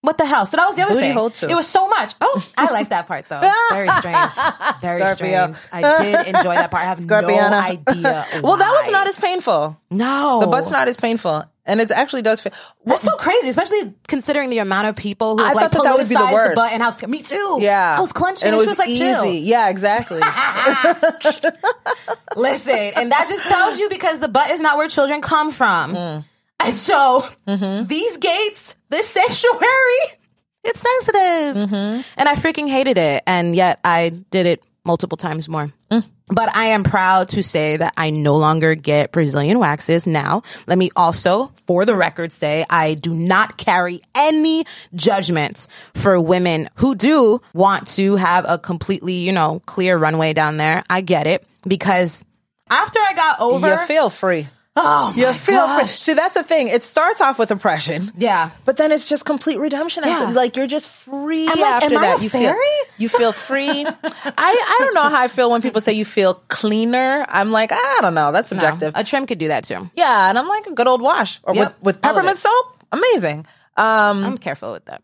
[0.00, 0.46] What the hell?
[0.46, 1.16] So that was the other Booty thing.
[1.16, 1.48] hole too.
[1.48, 2.14] It was so much.
[2.20, 3.40] Oh, I like that part though.
[3.70, 4.32] Very strange.
[4.80, 5.52] Very Scorpio.
[5.52, 5.58] strange.
[5.72, 6.84] I did enjoy that part.
[6.84, 7.62] I have no Scorpiana.
[7.62, 8.26] idea.
[8.42, 9.76] Well, that was not as painful.
[9.90, 10.40] no.
[10.40, 11.42] The butt's not as painful.
[11.66, 12.52] And it actually does feel.
[12.86, 15.90] That's so crazy, especially considering the amount of people who I have, like thought that
[15.90, 16.54] that would be the politicized worst.
[16.56, 17.58] butt and how sc- me too.
[17.60, 17.96] Yeah.
[17.98, 18.46] I was clenching.
[18.48, 19.00] And it she was, was like, easy.
[19.00, 19.24] chill.
[19.26, 20.20] Yeah, exactly.
[22.36, 25.94] Listen, and that just tells you because the butt is not where children come from.
[25.94, 26.24] Mm.
[26.60, 27.86] And so Mm-hmm.
[27.86, 30.18] these gates, this sanctuary,
[30.64, 31.68] it's sensitive.
[31.68, 32.00] Mm-hmm.
[32.16, 33.22] And I freaking hated it.
[33.26, 35.72] And yet I did it multiple times more.
[35.90, 36.04] Mm.
[36.30, 40.42] But I am proud to say that I no longer get Brazilian waxes now.
[40.66, 46.68] Let me also, for the record, say I do not carry any judgments for women
[46.74, 50.82] who do want to have a completely, you know, clear runway down there.
[50.90, 52.24] I get it because
[52.68, 54.48] after I got over, you feel free.
[54.76, 55.88] Oh You feel free.
[55.88, 56.68] See, that's the thing.
[56.68, 58.12] It starts off with oppression.
[58.16, 58.50] yeah.
[58.64, 60.02] But then it's just complete redemption.
[60.06, 60.18] Yeah.
[60.24, 62.22] After, like you're just free I'm like, after that.
[62.22, 62.54] you fairy?
[62.54, 63.84] feel you feel free.
[63.86, 63.90] I
[64.36, 67.24] I don't know how I feel when people say you feel cleaner.
[67.28, 68.30] I'm like I don't know.
[68.32, 68.92] That's No, subjective.
[68.94, 69.90] a trim could do that too.
[69.94, 71.66] yeah, and I'm like a good old wash or Yep.
[71.68, 72.84] with with peppermint soap.
[72.92, 73.46] Amazing.
[73.76, 75.02] Um, I'm careful with that.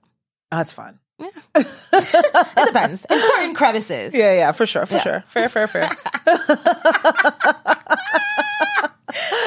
[0.53, 0.99] Oh, that's fun.
[1.19, 1.29] Yeah.
[1.55, 3.05] it depends.
[3.09, 4.15] In certain crevices.
[4.15, 5.03] Yeah, yeah, for sure, for Yeah.
[5.03, 5.25] sure.
[5.27, 5.89] Fair, fair, fair.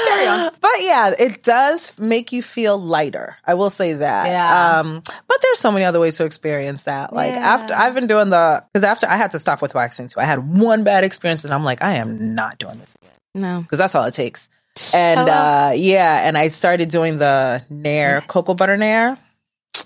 [0.08, 0.52] Carry on.
[0.62, 3.38] But yeah, it does make you feel lighter.
[3.46, 4.28] I will say that.
[4.28, 4.80] Yeah.
[4.80, 7.14] Um, but there's so many other ways to experience that.
[7.14, 7.40] Like Yeah.
[7.54, 10.20] after I've been doing the, cause after I had to stop with waxing too.
[10.20, 13.14] I had one bad experience and I'm like, I am not doing this again.
[13.36, 13.66] No.
[13.70, 14.50] Cause that's all it takes.
[14.94, 16.22] And, uh, yeah.
[16.28, 19.18] And I started doing the Nair, cocoa butter Nair.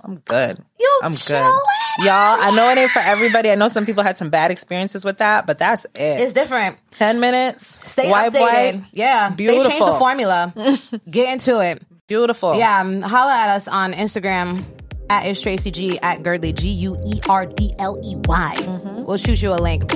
[0.03, 0.63] I'm good.
[0.79, 1.51] You I'm good.
[1.99, 3.51] Y'all, I know it ain't for everybody.
[3.51, 6.21] I know some people had some bad experiences with that, but that's it.
[6.21, 6.77] It's different.
[6.91, 7.89] 10 minutes.
[7.91, 8.75] Stay wipe, updated.
[8.75, 8.83] wipe.
[8.93, 9.35] Yeah.
[9.35, 10.53] They changed the formula.
[11.09, 11.83] Get into it.
[12.07, 12.55] Beautiful.
[12.55, 12.81] Yeah.
[12.81, 14.63] Um, holla at us on Instagram
[15.09, 18.55] at is Tracy G at Guerdley G U E R D L E Y.
[18.57, 19.03] Mm-hmm.
[19.03, 19.91] We'll shoot you a link.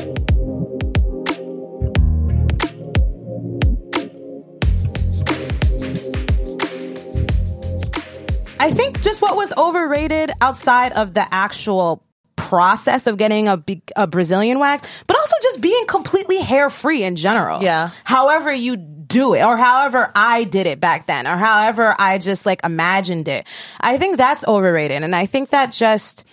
[8.60, 12.04] I think just what was overrated outside of the actual
[12.36, 13.64] process of getting a,
[13.96, 17.62] a Brazilian wax, but also just being completely hair free in general.
[17.62, 17.90] Yeah.
[18.04, 22.46] However you do it, or however I did it back then, or however I just
[22.46, 23.46] like imagined it.
[23.80, 25.04] I think that's overrated.
[25.04, 26.24] And I think that just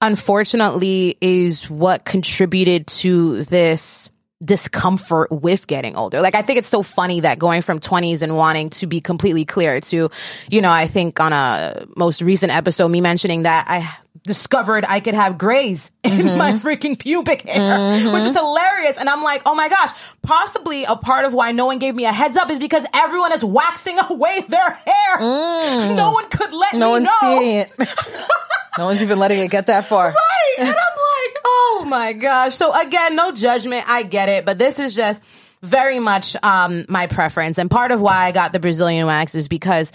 [0.00, 4.10] unfortunately is what contributed to this
[4.42, 6.20] discomfort with getting older.
[6.20, 9.44] Like I think it's so funny that going from 20s and wanting to be completely
[9.44, 10.10] clear to,
[10.48, 15.00] you know, I think on a most recent episode me mentioning that I discovered I
[15.00, 16.66] could have grays in my mm-hmm.
[16.66, 18.36] freaking pubic hair, which is mm-hmm.
[18.36, 18.96] hilarious.
[18.98, 19.90] And I'm like, oh my gosh,
[20.22, 23.32] possibly a part of why no one gave me a heads up is because everyone
[23.32, 25.18] is waxing away their hair.
[25.18, 25.96] Mm.
[25.96, 27.64] No one could let No me one's know.
[28.78, 30.08] no one's even letting it get that far.
[30.08, 30.54] Right.
[30.58, 32.54] And I'm like, oh my gosh.
[32.56, 33.84] So again, no judgment.
[33.86, 35.20] I get it, but this is just
[35.62, 37.58] very much um my preference.
[37.58, 39.92] And part of why I got the Brazilian wax is because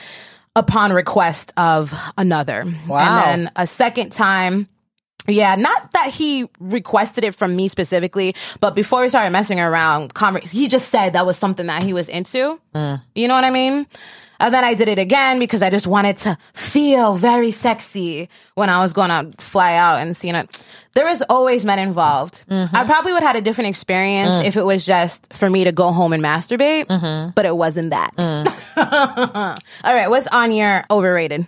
[0.55, 2.65] upon request of another.
[2.87, 2.97] Wow.
[2.99, 4.67] And then a second time
[5.27, 10.13] yeah, not that he requested it from me specifically, but before we started messing around,
[10.13, 12.59] conver- he just said that was something that he was into.
[13.15, 13.87] You know what I mean?
[14.39, 18.69] And then I did it again because I just wanted to feel very sexy when
[18.69, 20.63] I was going to fly out and see it.
[20.93, 22.43] There was always men involved.
[22.49, 25.71] I probably would have had a different experience if it was just for me to
[25.71, 28.13] go home and masturbate, but it wasn't that.
[28.77, 31.47] All right, what's on your overrated?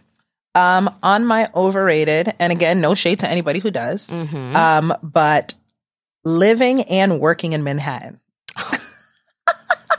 [0.55, 4.55] Um, on my overrated, and again, no shade to anybody who does, Mm-hmm.
[4.55, 5.53] um, but
[6.25, 8.19] living and working in Manhattan.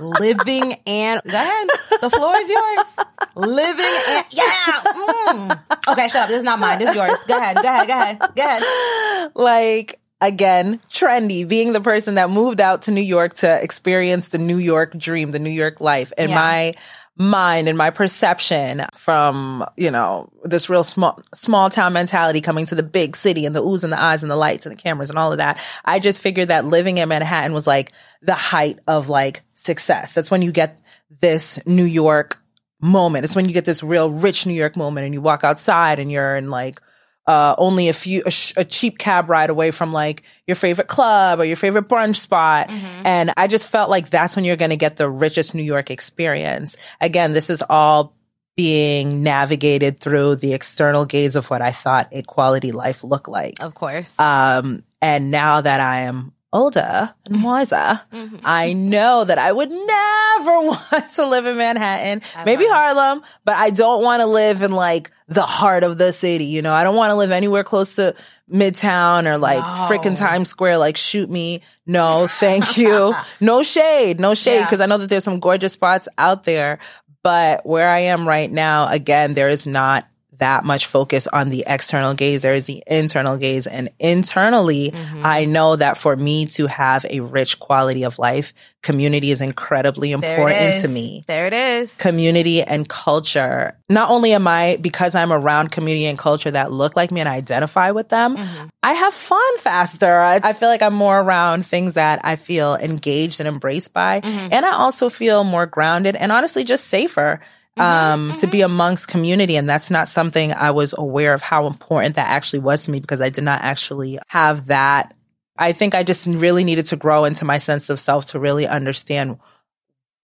[0.01, 1.69] Living and go ahead.
[2.01, 2.87] The floor is yours.
[3.35, 4.83] Living and yeah.
[4.85, 5.61] Mm.
[5.89, 6.29] Okay, shut up.
[6.29, 6.79] This is not mine.
[6.79, 7.17] This is yours.
[7.27, 7.57] Go ahead.
[7.57, 7.87] Go ahead.
[7.89, 8.19] Go ahead.
[8.37, 9.33] Go ahead.
[9.35, 14.39] like again trendy being the person that moved out to new york to experience the
[14.39, 16.35] new york dream the new york life and Yeah.
[16.35, 16.75] my
[17.17, 22.75] mind and my perception from you know this real small small town mentality coming to
[22.75, 25.11] the big city and the oohs and the eyes and the lights and the cameras
[25.11, 28.81] and all of that i just figured that living in manhattan was like the height
[28.89, 30.15] of like success.
[30.15, 30.79] That's when you get
[31.21, 32.41] this new york
[32.81, 33.25] moment.
[33.25, 36.11] It's when you get this real rich new york moment and you walk outside and
[36.11, 36.81] you're in like
[37.27, 40.89] uh, only a few a, sh- a cheap cab ride away from like your favorite
[40.89, 42.71] club or your favorite brunch spot.
[42.71, 45.91] And i just felt like that's when you're going to get the richest new york
[45.91, 46.77] experience.
[47.01, 48.15] Again this is all
[48.57, 53.61] being navigated through the external gaze of what i thought a quality life looked like.
[53.61, 54.19] Of course.
[54.19, 58.01] um, and now that I am older and wiser,
[58.45, 63.71] I know that I would never want to live in Manhattan, maybe Harlem, but I
[63.71, 66.47] don't want to live in like the heart of the city.
[66.47, 68.15] You know, I don't want to live anywhere close to
[68.51, 70.79] Midtown or like freaking Times Square.
[70.79, 71.63] Like, shoot me.
[71.87, 73.15] No, thank you.
[73.41, 74.65] no shade, no shade, Yeah.
[74.65, 76.79] because I know that there's some gorgeous spots out there.
[77.23, 80.07] But where I am right now, again, there is not
[80.39, 82.43] that much focus on the external gaze.
[82.43, 83.67] There is the internal gaze.
[83.67, 85.23] And internally, Mm-hmm.
[85.25, 90.13] I know that for me to have a rich quality of life, community is incredibly
[90.13, 90.83] important is.
[90.83, 91.25] to me.
[91.27, 91.97] There it is.
[91.97, 93.77] Community and culture.
[93.89, 97.29] Not only am I, because I'm around community and culture that look like me and
[97.29, 98.67] identify with them, Mm-hmm.
[98.83, 100.19] I have fun faster.
[100.19, 104.21] I, I feel like I'm more around things that I feel engaged and embraced by.
[104.21, 104.49] Mm-hmm.
[104.53, 107.41] And I also feel more grounded and honestly just safer.
[107.79, 109.57] Um, to be amongst community.
[109.57, 113.01] And that's not something I was aware of how important that actually was to me
[113.01, 115.15] because I did not actually have that.
[115.57, 118.67] I think I just really needed to grow into my sense of self to really
[118.67, 119.39] understand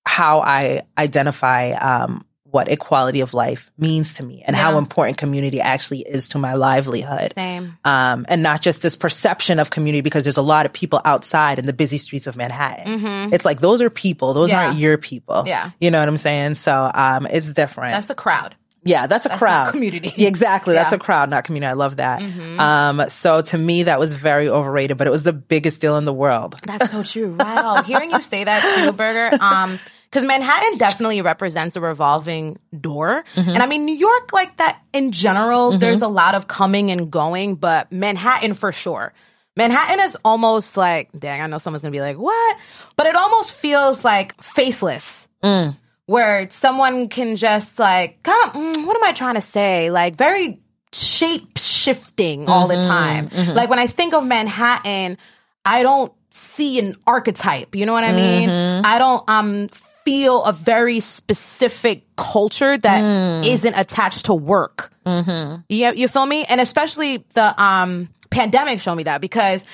[0.07, 5.61] how I identify um, what equality of life means to me and how important community
[5.61, 7.33] actually is to my livelihood.
[7.35, 7.77] Same.
[7.85, 11.59] Um, and not just this perception of community because there's a lot of people outside
[11.59, 13.33] in the busy streets of Manhattan.
[13.35, 14.61] It's like those are people, those Mm-hmm.
[14.61, 14.67] Yeah.
[14.69, 15.43] aren't your people.
[15.47, 15.71] Yeah.
[15.81, 16.55] You know what I'm saying?
[16.55, 17.95] So um, it's different.
[17.95, 18.55] That's a crowd.
[18.87, 19.71] Yeah, that's a That's crowd.
[19.73, 20.13] community.
[20.27, 20.75] Exactly.
[20.75, 20.97] That's Yeah.
[20.99, 21.03] Mm-hmm.
[21.03, 21.71] a crowd, not community.
[21.71, 22.23] I love that.
[22.23, 26.05] Um, so to me, that was very overrated, but it was the biggest deal in
[26.05, 26.57] the world.
[26.65, 27.35] That's so true.
[27.41, 27.83] Wow.
[27.83, 29.81] Hearing you say that too, Burger, um,
[30.15, 33.25] because Manhattan definitely represents a revolving door.
[33.35, 37.11] And I mean, New York, like that in general, there's a lot of coming and
[37.11, 39.13] going, but Manhattan for sure.
[39.57, 42.57] Manhattan is almost like, dang, I know someone's gonna be like, what?
[42.95, 45.27] But it almost feels like faceless.
[46.07, 49.91] Where someone can just like, kind of, mm, what am I trying to say?
[49.91, 50.61] Like, very
[50.93, 53.31] shape shifting all the time.
[53.55, 55.19] Like, when I think of Manhattan,
[55.65, 57.75] I don't see an archetype.
[57.75, 58.49] You know what I mean?
[58.85, 59.71] I don't um
[60.05, 64.93] feel a very specific culture that not attached to work.
[65.07, 65.61] Mm-hmm.
[65.69, 66.45] You, you feel me?
[66.45, 69.65] And especially the um pandemic showed me that because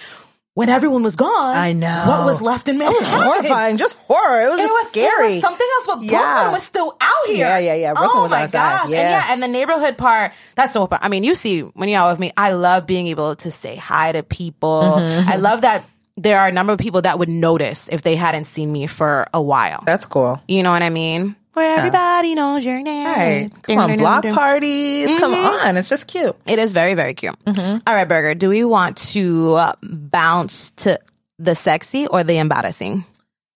[0.54, 2.04] when everyone was gone, I know.
[2.08, 3.04] what was left in Manhattan.
[3.22, 4.42] Horrifying, just horror.
[4.42, 5.26] It was It just was scary.
[5.28, 6.52] It was something else, but Brooklyn Yeah.
[6.52, 7.36] was still out here.
[7.46, 7.92] Yeah, yeah, yeah.
[7.94, 8.52] Brooklyn oh was my outside.
[8.52, 8.82] gosh!
[8.86, 9.10] And Yeah.
[9.10, 10.32] yeah, and the neighborhood part.
[10.56, 10.88] That's so.
[10.90, 13.76] I mean, you see when you're out with me, I love being able to say
[13.76, 14.82] hi to people.
[14.98, 15.28] Mm-hmm.
[15.30, 15.84] I love that
[16.16, 19.26] there are a number of people that would notice if they hadn't seen me for
[19.32, 19.82] a while.
[19.86, 20.40] That's cool.
[20.48, 21.36] You know what I mean?
[21.52, 23.06] Where everybody knows your name.
[23.06, 23.50] Right.
[23.62, 25.18] Come on, block parties.
[25.18, 25.76] Come on.
[25.76, 26.36] It's just cute.
[26.46, 27.34] It is very, very cute.
[27.44, 27.78] Mm-hmm.
[27.86, 31.00] All right, Burger, do we want to bounce to
[31.38, 33.04] the sexy or the embarrassing?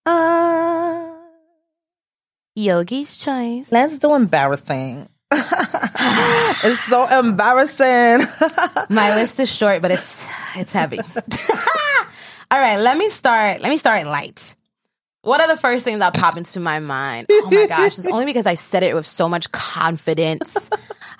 [0.05, 1.09] Uh,
[2.55, 3.71] Yogi's choice.
[3.71, 5.07] let's do embarrassing.
[5.31, 8.27] it's so embarrassing.
[8.89, 10.99] My list is short, but it's it's heavy.
[12.51, 13.61] All right, let me start.
[13.61, 14.55] Let me start light.
[15.21, 17.27] What are the first things that pop into my mind?
[17.31, 20.55] Oh my gosh, it's only because I said it with so much confidence.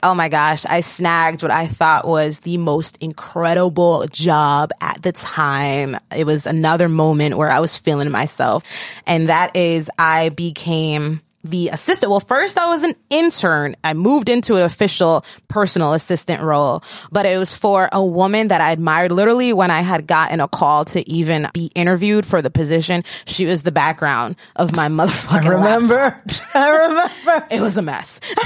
[0.04, 5.12] Oh my gosh, I snagged what I thought was the most incredible job at the
[5.12, 5.98] time.
[6.16, 8.64] It was another moment where I was feeling myself.
[9.08, 12.10] And that is I became the assistant.
[12.10, 13.76] Well, first I was an intern.
[13.84, 18.62] I moved into an official personal assistant role, but it was for a woman that
[18.62, 22.50] I admired literally when I had gotten a call to even be interviewed for the
[22.50, 23.04] position.
[23.26, 25.94] She was the background of my motherfucking remember?
[25.96, 26.48] laptop.
[26.56, 27.48] I remember.
[27.52, 28.20] It was a mess.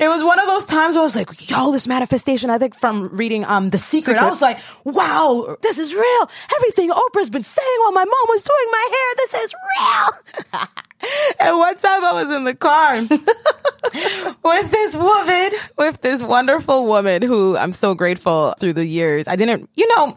[0.00, 2.74] it was one of those times where I was like, yo, this manifestation, I think
[2.78, 6.30] from reading um The Secret, I was like, wow, this is real.
[6.56, 10.68] Everything Oprah's been saying while my mom was doing my hair, this is real.
[11.40, 12.94] And one time I was in the car
[14.44, 19.28] with this woman, with this wonderful woman who I'm so grateful through the years.
[19.28, 20.16] I didn't, you know,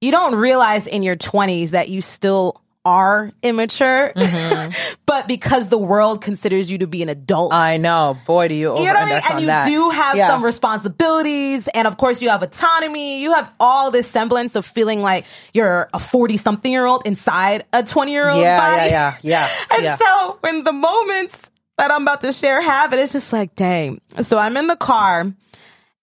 [0.00, 4.94] you don't realize in your 20s that you still are immature, mm-hmm.
[5.06, 7.52] but because the world considers you to be an adult.
[7.52, 8.18] I know.
[8.26, 9.20] Boy, do you over you know what I mean?
[9.30, 9.66] And you that.
[9.66, 10.28] do have Yeah.
[10.28, 13.22] some responsibilities, and of course, you have autonomy.
[13.22, 17.64] You have all this semblance of feeling like you're a 40 something year old inside
[17.72, 18.90] a 20 year old yeah, body.
[18.90, 19.96] yeah, yeah, yeah, And yeah.
[19.96, 24.00] so when the moments that I'm about to share happen, it's just like, dang.
[24.22, 25.32] So I'm in the car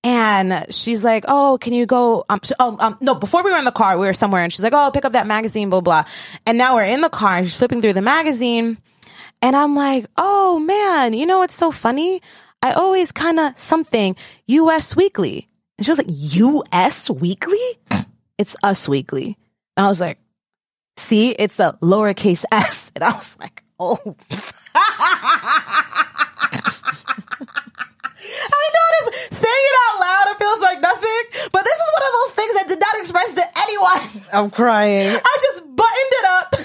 [0.04, 3.16] and she's like, "Oh, can you go?" Um, sh- oh, um, no.
[3.16, 5.14] Before we were in the car, we were somewhere, and she's like, "Oh, pick up
[5.14, 6.06] that magazine." Blah blah.
[6.46, 8.78] And now we're in the car, and she's flipping through the magazine,
[9.42, 12.22] and I'm like, "Oh man, you know what's so funny?
[12.62, 14.16] I always kind of something
[14.48, 14.96] U.S.
[14.96, 17.10] Weekly." And she was like, "U.S.
[17.10, 17.60] Weekly?
[18.38, 19.38] It's Us Weekly."
[19.78, 20.18] And I was like,
[20.98, 24.16] "See, it's a lowercase s." And I was like, "Oh."
[28.32, 32.04] I know this saying it out loud, it feels like nothing, but this is one
[32.04, 34.26] of those things that did not express to anyone.
[34.34, 35.20] I'm crying.
[35.24, 36.56] I just buttoned it up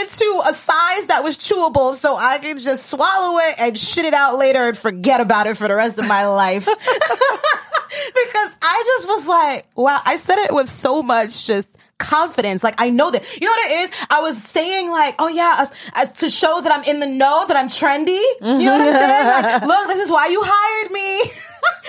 [0.00, 4.14] into a size that was chewable so I could just swallow it and shit it
[4.14, 6.66] out later and forget about it for the rest of my life.
[8.14, 12.62] because I just was like, wow, I said it with so much just confidence.
[12.62, 13.90] Like I know that, you know what it is?
[14.10, 17.44] I was saying like, oh yeah, as, as to show that I'm in the know,
[17.46, 18.20] that I'm trendy.
[18.40, 19.26] You know what I'm saying?
[19.26, 19.66] Like, mm-hmm.
[19.66, 21.20] look, this is why you hired me.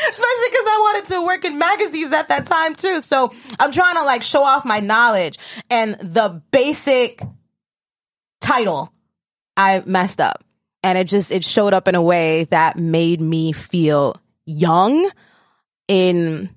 [0.09, 3.01] Especially because I wanted to work in magazines at that time too.
[3.01, 5.37] So I'm trying to like show off my knowledge
[5.69, 7.21] and the basic
[8.41, 8.93] title
[9.55, 10.43] I messed up.
[10.83, 14.15] And it just, it showed up in a way that made me feel
[14.45, 15.09] young
[15.87, 16.55] in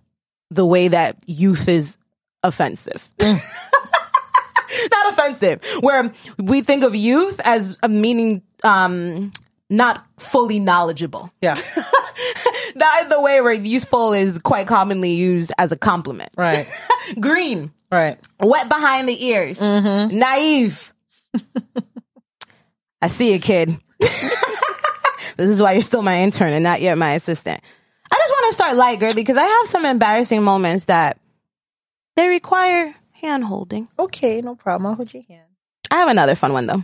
[0.51, 1.97] the way that youth is
[2.43, 3.09] offensive.
[3.21, 9.33] not offensive, where we think of youth as a meaning, um,
[9.69, 11.33] not fully knowledgeable.
[11.43, 11.55] Yeah,
[12.77, 16.31] That is the way where youthful is quite commonly used as a compliment.
[16.37, 16.69] right,
[17.21, 18.19] Green, right.
[18.39, 20.93] wet behind the ears, naive.
[23.03, 23.77] I see you, kid.
[23.99, 27.61] this is why you're still my intern and not yet my assistant.
[28.13, 31.19] I just want to start light, girly, because I have some embarrassing moments that
[32.17, 33.89] they require hand holding.
[33.99, 34.87] Okay, no problem.
[34.87, 35.45] I'll hold your hand.
[35.91, 36.83] I have another fun one though,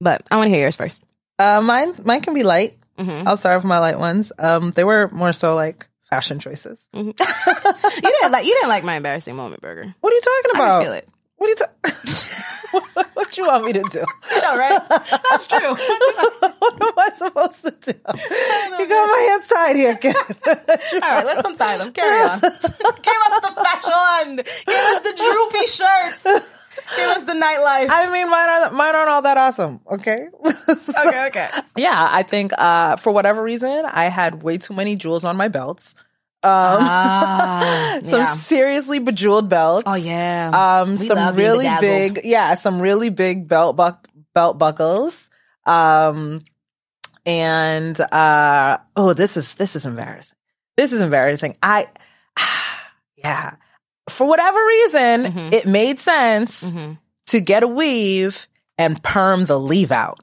[0.00, 1.02] but I want to hear yours first.
[1.38, 2.76] Uh, mine, mine can be light.
[2.98, 3.28] Mm-hmm.
[3.28, 4.32] I'll start with my light ones.
[4.38, 6.88] Um, they were more so like fashion choices.
[6.94, 9.92] You didn't like you didn't like my embarrassing moment, Burger.
[10.00, 10.78] What are you talking about?
[10.78, 11.08] can feel it.
[11.38, 14.04] What are you ta- what, what you want me to do?
[14.30, 14.82] I know, right?
[15.30, 15.74] That's true.
[16.58, 17.92] what am I supposed to do?
[18.78, 20.16] You got my hands tied here, kid.
[20.46, 21.92] All right, let's untie them.
[21.92, 22.40] Carry on.
[22.40, 24.36] Give us the fashion.
[24.36, 26.54] Give us the droopy shirts.
[26.96, 27.88] Give us the nightlife.
[27.90, 29.80] I mean, mine are mine aren't all that awesome.
[29.90, 30.28] Okay.
[30.46, 31.48] okay, okay.
[31.76, 35.48] yeah, I think uh, for whatever reason, I had way too many jewels on my
[35.48, 35.94] belts.
[36.44, 38.32] Um, Ah, some yeah.
[38.34, 39.84] seriously bejeweled belts.
[39.86, 40.80] Oh yeah.
[40.82, 45.28] um, We some really big, yeah, some really big belt buck belt buckles.
[45.66, 46.44] Um,
[47.26, 50.36] and uh, oh, this is this is embarrassing.
[50.76, 51.56] This is embarrassing.
[51.62, 51.86] I,
[53.16, 53.56] yeah,
[54.08, 55.52] for whatever reason, Mhm.
[55.52, 56.98] it made sense Mhm.
[57.26, 58.46] to get a weave
[58.78, 60.20] and perm the leave out.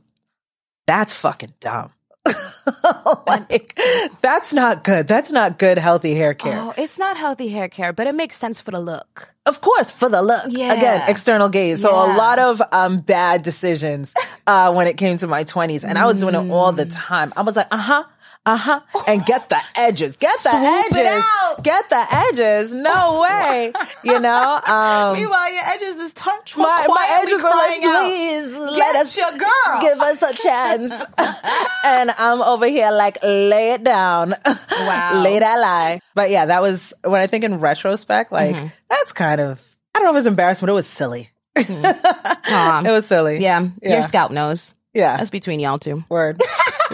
[0.87, 1.91] That's fucking dumb.
[3.27, 3.79] like,
[4.21, 5.07] that's not good.
[5.07, 6.59] That's not good, healthy hair care.
[6.59, 9.29] Oh, it's not healthy hair care, but it makes sense for the look.
[9.45, 10.45] Of course, for the look.
[10.49, 10.73] Yeah.
[10.73, 11.81] Again, external gaze.
[11.81, 14.13] So a lot of um, bad decisions
[14.47, 15.83] uh, when it came to my 20s.
[15.83, 16.77] And I was doing it all Mm.
[16.77, 17.31] the time.
[17.37, 18.03] I was like, uh huh.
[18.47, 18.79] Uh huh.
[19.07, 20.17] And get the edges.
[20.17, 21.23] Get the Swoop edges.
[21.25, 21.63] out.
[21.63, 22.73] Get the edges.
[22.75, 23.73] No way.
[24.03, 24.61] You know?
[24.63, 26.55] Um, Meanwhile, your edges is touch.
[26.55, 28.03] my, my edges are like, out.
[28.03, 29.81] please Get let us your girl.
[29.81, 30.91] give us a chance.
[31.83, 34.35] and I'm over here like, lay it down.
[34.45, 35.21] Wow.
[35.23, 36.01] lay that lie.
[36.13, 38.67] But yeah, that was when I think in retrospect, like, Mm-hmm.
[38.89, 39.59] that's kind of,
[39.95, 41.29] I don't know if it was embarrassing, but it was silly.
[41.57, 42.83] Aw.
[42.85, 43.37] it was silly.
[43.39, 43.93] yeah, Yeah.
[43.95, 44.71] your scalp knows.
[44.93, 45.17] Yeah.
[45.17, 46.03] That's between y'all two.
[46.09, 46.39] Word.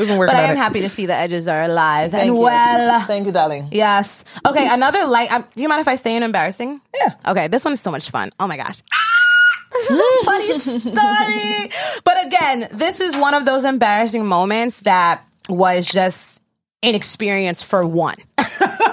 [0.02, 0.60] We've been working But I am it.
[0.60, 2.42] happy to see the edges are alive Thank and you.
[2.42, 3.06] well.
[3.06, 3.70] Thank you, darling.
[3.72, 4.24] Yes.
[4.46, 5.32] Okay, another light.
[5.32, 6.82] Um, do you mind if I stay in embarrassing?
[6.96, 7.14] Yeah.
[7.28, 8.32] Okay, this one is so much fun.
[8.40, 8.80] Oh my gosh.
[8.92, 11.72] Ah, this is a funny story.
[12.04, 16.42] But again, this is one of those embarrassing moments that was just
[16.84, 18.16] an experience for one.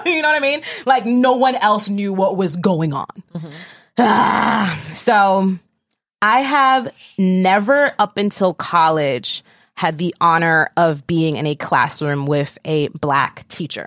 [0.04, 0.60] you know what I mean?
[0.84, 3.06] Like no one else knew what was going on.
[3.98, 5.56] Ah, so
[6.22, 9.42] I have never up until college
[9.78, 13.86] had the honor of being in a classroom with a black teacher.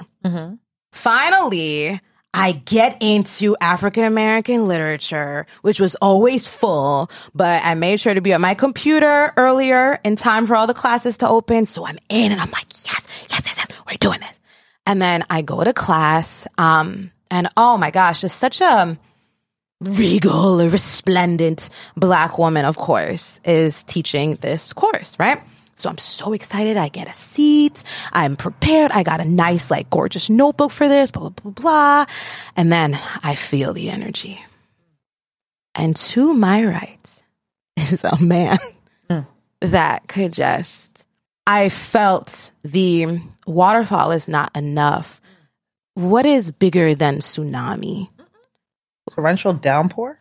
[0.94, 2.00] Finally,
[2.34, 8.22] I get into African American literature, which was always full, but I made sure to
[8.22, 11.66] be at my computer earlier in time for all the classes to open.
[11.66, 14.40] So I'm in and I'm like, yes, yes, yes, yes, we're doing this.
[14.88, 18.98] And then I go to class, um, and oh my gosh, it's such a
[19.82, 25.44] regal, resplendent black woman, of course, is teaching this course, right?
[25.82, 26.78] So I'm so excited.
[26.78, 27.84] I get a seat.
[28.14, 28.92] I'm prepared.
[28.92, 32.06] I got a nice, like, gorgeous notebook for this, blah, blah, blah, blah.
[32.56, 34.40] And then I feel the energy.
[35.74, 37.24] And to my right
[37.78, 38.60] is a man
[39.10, 39.22] hmm.
[39.62, 41.06] that could just,
[41.48, 45.20] I felt the waterfall is not enough.
[45.96, 48.10] What is bigger than tsunami?
[49.10, 50.20] Torrential downpour?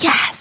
[0.00, 0.37] Yes.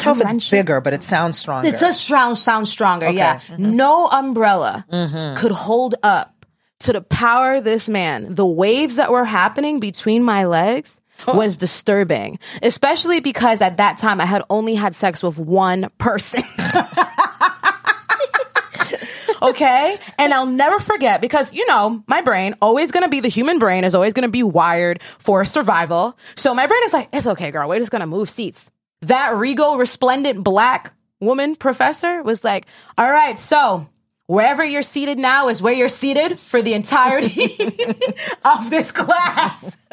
[0.00, 1.68] I don't know if it's bigger, but it sounds stronger.
[1.68, 3.10] It's a strong, sound stronger.
[3.10, 3.40] Yeah.
[3.40, 3.76] Mm-hmm.
[3.76, 5.40] No umbrella mm-hmm.
[5.40, 6.46] could hold up
[6.80, 8.34] to the power of this man.
[8.34, 10.94] The waves that were happening between my legs
[11.26, 16.42] was disturbing, especially because at that time I had only had sex with one person.
[19.42, 19.96] okay.
[20.18, 23.58] And I'll never forget because, you know, my brain always going to be the human
[23.58, 26.18] brain is always going to be wired for survival.
[26.36, 27.68] So my brain is like, it's okay, girl.
[27.68, 28.70] We're just going to move seats.
[29.04, 32.66] That regal, resplendent black woman professor was like,
[32.98, 33.86] all right, so
[34.26, 37.56] wherever you're seated now is where you're seated for the entirety
[38.44, 39.76] of this class.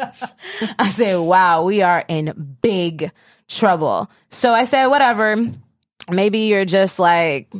[0.79, 3.11] I said, wow, we are in big
[3.47, 4.09] trouble.
[4.29, 5.47] So I said, whatever.
[6.09, 7.51] Maybe you're just like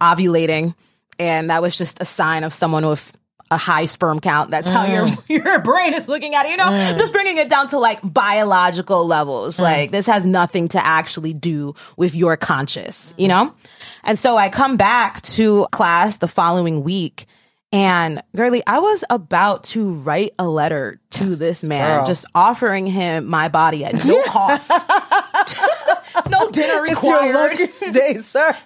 [0.00, 0.74] ovulating
[1.18, 3.12] and that was just a sign of someone with
[3.50, 4.50] a high sperm count.
[4.50, 5.28] That's how your mm.
[5.44, 6.52] your brain is looking at it.
[6.52, 6.98] You know, mm.
[6.98, 9.56] just bringing it down to like biological levels.
[9.56, 9.60] Mm.
[9.60, 13.14] Like this has nothing to actually do with your conscious.
[13.16, 13.54] You know,
[14.02, 17.26] and so I come back to class the following week.
[17.72, 22.06] And girly, I was about to write a letter to this man, Girl.
[22.06, 24.70] just offering him my body at no cost,
[26.30, 27.34] no dinner It's your required.
[27.34, 28.56] luckiest day, sir.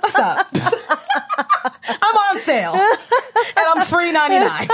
[0.00, 0.46] What's up?
[2.02, 2.72] I'm on sale.
[2.74, 4.62] And I'm free 99.
[4.62, 4.68] you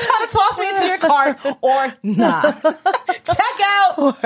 [0.00, 2.62] trying to toss me into your cart or not?
[2.62, 4.16] Check out.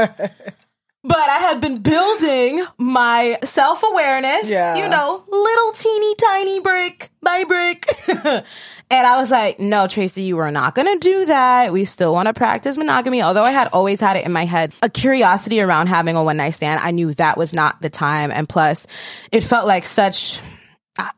[1.05, 4.75] But I had been building my self awareness, Yeah.
[4.77, 7.87] you know, little teeny tiny brick by brick.
[8.91, 11.73] and I was like, no, Tracy, you are not going to do that.
[11.73, 13.23] We still want to practice monogamy.
[13.23, 16.37] Although I had always had it in my head, a curiosity around having a one
[16.37, 18.31] night stand, I knew that was not the time.
[18.31, 18.87] And plus,
[19.33, 20.39] it felt like such.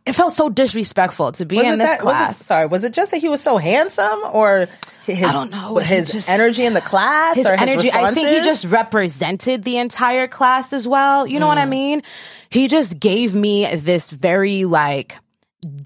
[0.05, 2.41] It felt so disrespectful to be Was in this that, was class.
[2.41, 4.67] it, sorry, was it just that he was so handsome or
[5.07, 5.77] his, I don't know.
[5.77, 7.93] His just- energy in the class his or his energy.
[7.93, 11.29] I think he just represented the entire class as well.
[11.29, 11.69] You know what I Mm.
[11.69, 12.03] mean?
[12.51, 15.15] He just gave me this very like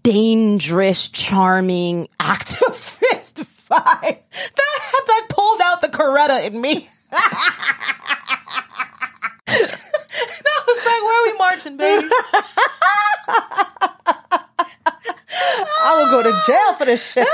[0.03, 6.89] dangerous, charming activist vibe that that pulled out the Coretta in me.
[7.13, 7.19] I
[10.67, 12.09] was like, "Where are we marching, baby?"
[15.85, 17.27] I will go to jail for this shit.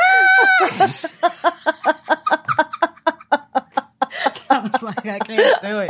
[4.51, 5.89] I was like, "I can't do it." I was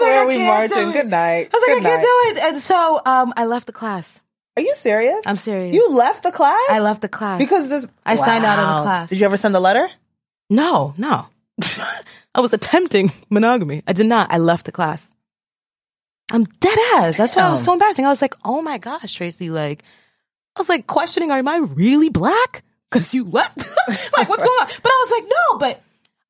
[0.00, 0.90] Where "I are we can't do marching?
[0.90, 1.48] it." Good night.
[1.52, 4.20] I was like, Good "I can't do it," and so um, I left the class.
[4.56, 5.26] Are you serious?
[5.26, 5.74] I'm serious.
[5.74, 6.62] You left the class?
[6.70, 7.86] I left the class because this.
[8.06, 9.08] I signed out of the class.
[9.08, 9.90] Did you ever send a letter?
[10.48, 11.26] No, no.
[12.34, 13.82] I was attempting monogamy.
[13.86, 14.32] I did not.
[14.32, 15.06] I left the class.
[16.32, 17.16] I'm dead ass.
[17.16, 18.06] That's why I was so embarrassing.
[18.06, 19.82] I was like, oh my gosh, Tracy, like,
[20.56, 22.64] I was like questioning, am I really black?
[22.90, 23.58] Because you left?
[24.16, 24.68] like, what's going on?
[24.82, 25.82] But I was like, no, but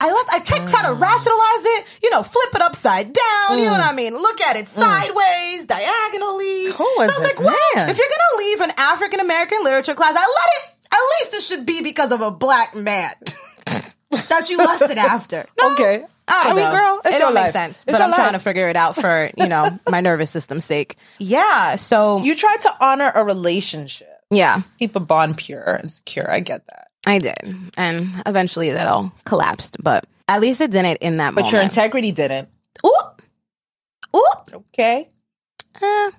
[0.04, 0.28] I left.
[0.34, 1.00] I tried trying to mm.
[1.00, 3.58] rationalize it, you know, flip it upside down.
[3.58, 3.78] You know mm.
[3.78, 4.12] what I mean?
[4.12, 4.68] Look at it mm.
[4.68, 6.66] sideways, diagonally.
[6.66, 7.88] Who was So I was this like, well, man?
[7.88, 11.34] if you're going to leave an African American literature class, I let it, at least
[11.36, 13.12] it should be because of a black man
[14.10, 15.46] that you lusted after.
[15.58, 16.04] No, Okay.
[16.26, 16.72] I, don't I mean, know.
[16.72, 17.44] girl, it don't life.
[17.46, 17.82] make sense.
[17.82, 20.96] It's but I'm trying to figure it out for you know my nervous system's sake.
[21.18, 21.76] Yeah.
[21.76, 26.30] So You tried to honor a relationship, yeah, keep a bond pure and secure.
[26.30, 26.83] I get that.
[27.06, 29.76] I did, and eventually that all collapsed.
[29.82, 31.52] But at least it didn't in that But moment.
[31.52, 32.48] your integrity didn't.
[32.84, 34.32] Ooh, ooh.
[34.72, 35.08] Okay.
[35.82, 36.10] Eh.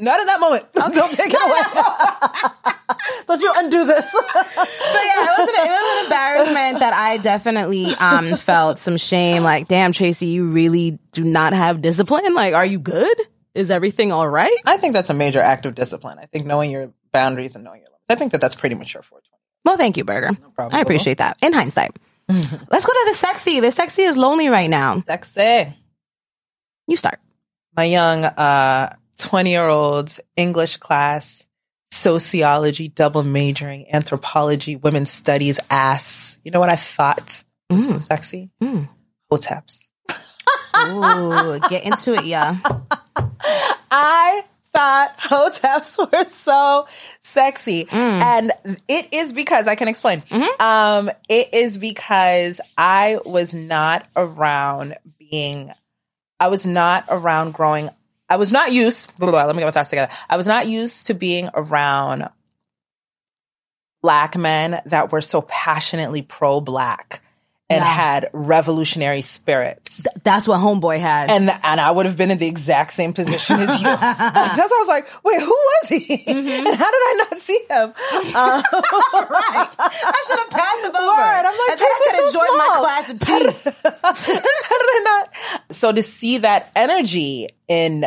[0.00, 0.64] Not in that moment.
[0.74, 2.72] Don't take it away.
[3.26, 4.04] Don't you undo this.
[4.54, 8.96] But yeah, it was, an, it was an embarrassment that I definitely um, felt some
[8.96, 9.42] shame.
[9.42, 12.34] Like, damn, Tracy, you really do not have discipline.
[12.34, 13.16] Like, are you good?
[13.54, 14.56] Is everything all right?
[14.64, 16.18] I think that's a major act of discipline.
[16.18, 18.04] I think knowing your boundaries and knowing your limits.
[18.08, 19.22] I think that that's pretty mature for 20.
[19.68, 20.34] Well, thank you, Burger.
[20.54, 20.74] problem.
[20.74, 21.36] I appreciate that.
[21.42, 21.98] In hindsight,
[22.28, 23.60] let's go to the sexy.
[23.60, 25.02] The sexy is lonely right now.
[25.02, 25.76] Sexy.
[26.86, 27.20] You start.
[27.76, 31.46] My young uh 20 year old English class
[31.90, 36.38] sociology, double majoring, anthropology, women's studies ass.
[36.44, 38.48] You know what I thought was so sexy?
[38.62, 38.88] Mm.
[39.30, 39.90] Hoteps.
[40.78, 42.56] Ooh, get into it, yeah.
[43.90, 46.86] I thought hoteps were so
[47.28, 47.84] sexy.
[47.84, 48.20] Mm.
[48.20, 48.52] And
[48.88, 50.22] it is because I can explain.
[50.22, 50.62] Mm-hmm.
[50.62, 55.72] Um, it is because I was not around being,
[56.40, 57.90] I was not around growing,
[58.28, 60.12] I was not used, blah, blah, blah, let me get my thoughts together.
[60.28, 62.28] I was not used to being around
[64.02, 67.22] black men that were so passionately pro black
[67.70, 67.92] and Yeah.
[67.92, 71.30] had revolutionary spirits That's what Homeboy had.
[71.30, 73.84] and and I would have been in the exact same position as you.
[73.84, 76.24] That's why I was like, wait, who was he?
[76.24, 76.66] Mm-hmm.
[76.66, 77.92] And how did I not see him?
[79.28, 79.68] Right.
[79.78, 81.20] I should have passed him over.
[81.20, 83.64] I'm like, and I this could was so enjoy my class in peace.
[83.84, 85.74] how did I not?
[85.74, 88.04] So to see that energy in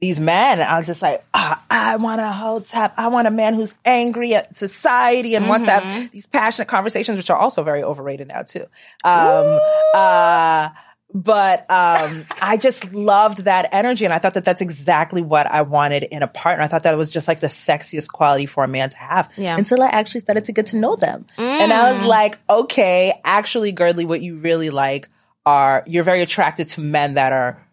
[0.00, 2.94] these men, I was just like, ah, I want a hotep.
[2.98, 5.88] I want a man who's angry at society and wants to Mm-hmm.
[5.88, 8.66] have these passionate conversations, which are also very overrated now too.
[9.04, 9.58] Um,
[9.94, 10.68] uh,
[11.14, 15.62] but um, I just loved that energy, and I thought that that's exactly what I
[15.62, 16.64] wanted in a partner.
[16.64, 19.30] I thought that it was just like the sexiest quality for a man to have.
[19.36, 19.56] Yeah.
[19.56, 23.72] Until I actually started to get to know them, and I was like, okay, actually,
[23.72, 25.08] Guerdley, what you really like
[25.46, 27.65] are you're very attracted to men that are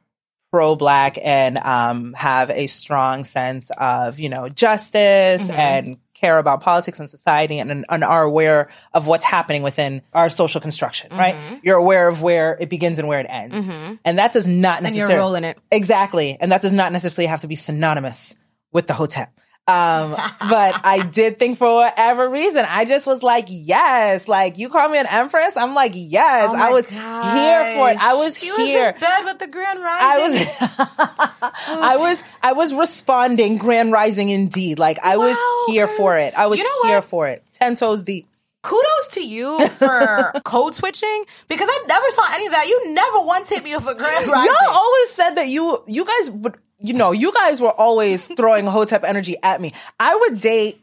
[0.53, 5.51] pro black and um, have a strong sense of you know justice mm-hmm.
[5.51, 10.29] and care about politics and society and, and are aware of what's happening within our
[10.29, 11.19] social construction mm-hmm.
[11.19, 11.59] right?
[11.63, 13.65] You're aware of where it begins and where it ends.
[13.65, 13.95] Mm-hmm.
[14.05, 15.57] And that does not And necessarily you're it.
[15.71, 16.37] exactly.
[16.39, 18.35] And that does not necessarily have to be synonymous
[18.71, 19.33] with the hotep
[19.65, 24.69] um, but I did think for whatever reason, I just was like, yes, like you
[24.69, 25.55] call me an empress.
[25.55, 27.97] I'm like, yes, Oh I was here for it.
[28.03, 28.85] I was She here.
[28.87, 30.07] was in bed with the Grand rising.
[30.09, 33.57] I was, I was, I was responding.
[33.57, 34.79] Grand Rising, indeed.
[34.79, 35.37] Like I was
[35.67, 35.95] here girl.
[35.97, 36.33] for it.
[36.37, 37.43] I was You know here for it.
[37.53, 38.27] Ten toes deep.
[38.63, 42.67] Kudos to you for code switching because I never saw any of that.
[42.67, 44.53] You never once hit me with a Grand Rising.
[44.61, 48.65] Y'all always said that you, you guys would, you know, you guys were always throwing
[48.65, 49.73] hotep energy at me.
[49.99, 50.79] I would date.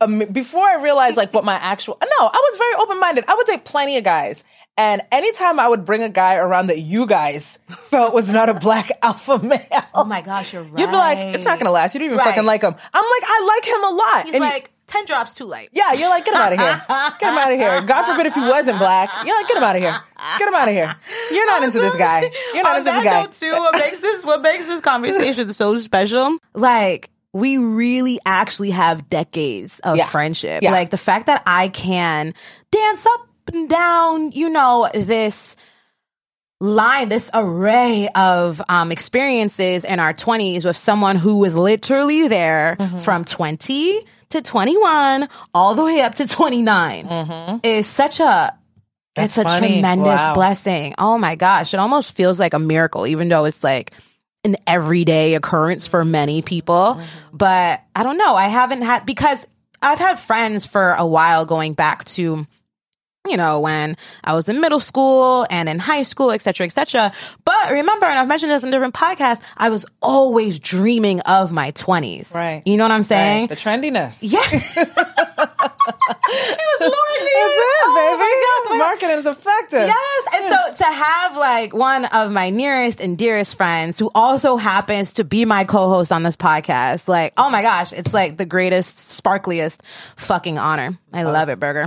[0.00, 3.24] Um, before I realized like what my actual no, I was very open minded.
[3.26, 4.44] I would date plenty of guys,
[4.76, 7.58] and anytime I would bring a guy around that you guys
[7.90, 9.60] felt was not a black alpha male,
[9.92, 10.78] oh my gosh, you're right.
[10.78, 11.92] You'd be like, it's not gonna last.
[11.94, 12.26] You don't even Right.
[12.28, 12.72] fucking like him.
[12.72, 14.24] I'm like, I like him a lot.
[14.26, 15.70] He's And like, 10 drops too late.
[15.72, 16.82] yeah, you're like, get him out of here.
[17.18, 17.80] Get him out of here.
[17.86, 19.08] God forbid if he wasn't black.
[19.26, 19.96] You're like, get him out of here.
[20.38, 20.94] Get him out of here.
[21.32, 22.30] You're not into this guy.
[22.54, 23.22] You're not into this guy.
[23.22, 26.36] note, too, what makes this what makes this conversation so special?
[26.54, 30.06] Like we really actually have decades of Yeah.
[30.06, 30.62] friendship.
[30.62, 30.70] Yeah.
[30.72, 32.34] Like the fact that I can
[32.70, 35.56] dance up and down, you know, this
[36.60, 42.76] line, this array of um, experiences in our 20s with someone who was literally there
[42.78, 42.98] Mm-hmm.
[43.00, 48.52] from 20 to 21 all the way up to 29 is such a
[49.16, 49.22] Mm-hmm.
[49.22, 49.68] That's it's a funny.
[49.74, 50.34] tremendous Wow.
[50.34, 50.94] blessing.
[50.98, 51.72] Oh my gosh.
[51.72, 53.92] It almost feels like a miracle, even though it's like
[54.42, 56.96] an everyday occurrence for many people.
[56.98, 57.36] Mm-hmm.
[57.36, 58.34] But I don't know.
[58.34, 59.46] I haven't had, because
[59.80, 62.44] I've had friends for a while going back to,
[63.26, 66.72] you know, when I was in middle school and in high school, et cetera, et
[66.72, 67.12] cetera.
[67.44, 71.72] But remember, and I've mentioned this in different podcasts, I was always dreaming of my
[71.72, 72.34] 20s.
[72.34, 72.62] Right.
[72.66, 73.48] You know what I'm saying?
[73.48, 73.48] Right.
[73.48, 74.18] The trendiness.
[74.20, 75.46] Yeah.
[75.86, 78.24] it was luring me That's it, Oh baby.
[78.24, 79.86] Oh my- Marketing is effective.
[79.86, 80.28] Yes.
[80.34, 85.14] And so to have like one of my nearest and dearest friends who also happens
[85.14, 88.96] to be my co-host on this podcast, like, oh my gosh, it's like the greatest,
[89.22, 89.80] sparkliest
[90.16, 90.98] fucking honor.
[91.12, 91.84] I love it, Burger.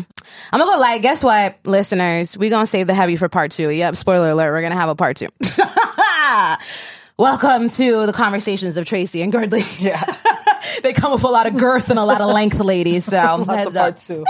[0.51, 2.37] I'm gonna go like, guess what, listeners?
[2.37, 3.69] we gonna save the heavy for part two.
[3.69, 5.27] Yep, spoiler alert, we're gonna have a part two.
[7.19, 9.65] Welcome to the conversations of Tracy and Guerdley.
[9.81, 10.03] Yeah.
[10.83, 13.05] They come with a lot of girth and a lot of length, ladies.
[13.05, 13.17] So
[13.47, 13.97] heads up.
[13.97, 14.23] two.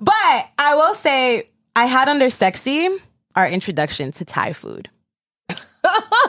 [0.00, 2.88] But I will say, I had under sexy
[3.34, 4.88] our introduction to Thai food.
[5.50, 5.56] it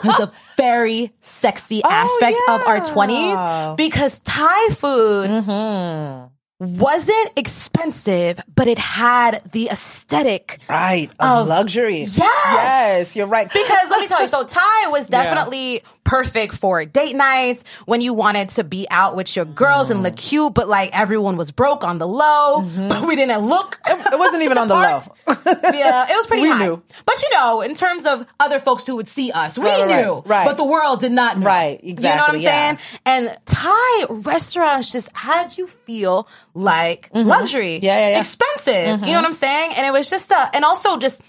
[0.04, 6.78] was a very sexy aspect of our 20s because Thai food Mm-hmm.
[6.78, 10.60] wasn't expensive, but it had the aesthetic.
[10.70, 11.10] Right.
[11.20, 12.02] Of Of- luxury.
[12.02, 12.16] Yes.
[12.18, 13.48] Yes, you're right.
[13.52, 18.16] Because let me tell you, so Thai was definitely perfect for date nights when you
[18.16, 21.84] wanted to be out with your girls and look cute, but like everyone was broke
[21.84, 22.64] on the low.
[22.64, 22.90] Mm-hmm.
[22.90, 23.80] But we didn't look.
[23.86, 25.02] it wasn't even on the low.
[25.28, 26.66] yeah, it was pretty We high.
[26.66, 26.82] knew.
[27.06, 30.04] But you know, in terms of other folks who would see us, we Right, right,
[30.04, 30.24] knew.
[30.26, 30.46] right.
[30.46, 31.46] But the world did not know.
[31.46, 32.50] Right, You know what I'm yeah.
[32.50, 32.80] saying?
[33.06, 37.28] And Thai restaurants just had you feel like mm-hmm.
[37.28, 37.76] luxury.
[37.78, 37.86] Mm-hmm.
[37.86, 38.20] Yeah, yeah, yeah.
[38.20, 38.66] Expensive.
[38.66, 39.14] You know mm-hmm.
[39.14, 39.74] what I'm saying?
[39.78, 41.22] And it was just a, and also just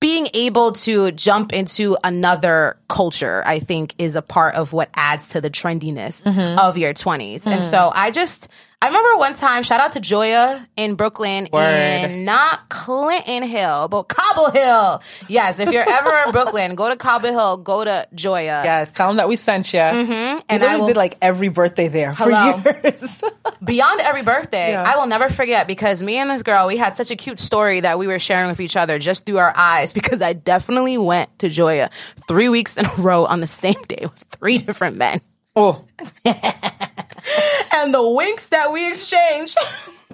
[0.00, 5.28] being able to jump into another culture, I think, is a part of what adds
[5.28, 6.58] to the trendiness Mm-hmm.
[6.58, 7.46] of your 20s.
[7.46, 7.70] And Mm.
[7.70, 8.48] so I just,
[8.82, 11.60] I remember one time, shout out to Joya in Brooklyn, Word.
[11.60, 15.02] and not Clinton Hill, but Cobble Hill.
[15.28, 18.62] Yes, if you're ever in Brooklyn, go to Cobble Hill, go to Joya.
[18.64, 19.80] Yes, tell them that we sent you.
[19.80, 20.12] Mm-hmm.
[20.12, 22.58] And And I will- did like every birthday there Hello.
[22.62, 23.22] for years.
[23.62, 24.82] Beyond every birthday, Yeah.
[24.82, 27.80] I will never forget because me and this girl, we had such a cute story
[27.80, 31.38] that we were sharing with each other just through our eyes because I definitely went
[31.40, 31.90] to Joya
[32.26, 35.20] three weeks in a row on the same day with three different men.
[35.56, 35.84] oh,
[36.24, 39.58] and the winks that we exchanged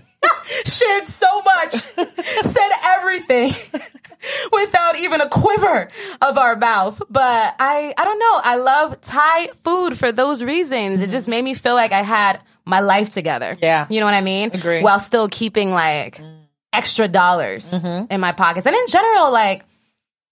[0.65, 3.53] shared so much, said everything
[4.53, 5.89] without even a quiver
[6.23, 7.01] of our mouth.
[7.09, 8.41] But I, I don't know.
[8.43, 11.01] I love Thai food for those reasons.
[11.01, 11.13] It mm-hmm.
[11.13, 13.57] just made me feel like I had my life together.
[13.63, 13.87] Yeah.
[13.89, 14.51] You know what I mean?
[14.53, 14.83] Agree.
[14.83, 16.41] While still keeping like mm.
[16.73, 18.13] extra dollars mm-hmm.
[18.13, 18.67] in my pockets.
[18.67, 19.65] And in general, like,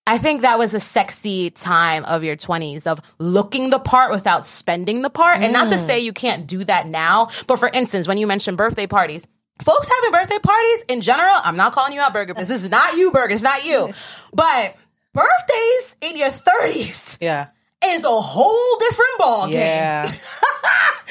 [0.07, 4.47] I think that was a sexy time of your 20s of looking the part without
[4.47, 5.41] spending the part.
[5.41, 5.87] And not to mm.
[5.87, 9.27] say you can't do that now, but for instance, when you mentioned birthday parties,
[9.63, 12.35] folks having birthday parties in general, I'm not calling you out, Burger.
[12.35, 13.33] This is not you, Burger.
[13.33, 13.95] It's not you.
[14.35, 14.75] But
[15.13, 17.47] birthdays in your 30s yeah.
[17.91, 19.57] Is a whole different ball game.
[19.57, 20.11] Yeah.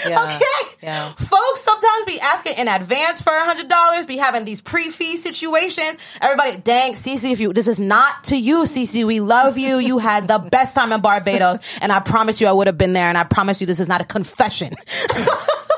[0.08, 0.26] Yeah.
[0.26, 0.76] Okay.
[0.82, 1.14] Yeah.
[1.14, 5.98] Folks sometimes be asking in advance for a hundred dollars, be having these pre-fee situations.
[6.20, 9.06] Everybody, dang, Cece, if you this is not to you, Cece.
[9.06, 9.78] We love you.
[9.78, 12.94] You had the best time in Barbados, and I promise you I would have been
[12.94, 14.74] there, and I promise you this is not a confession.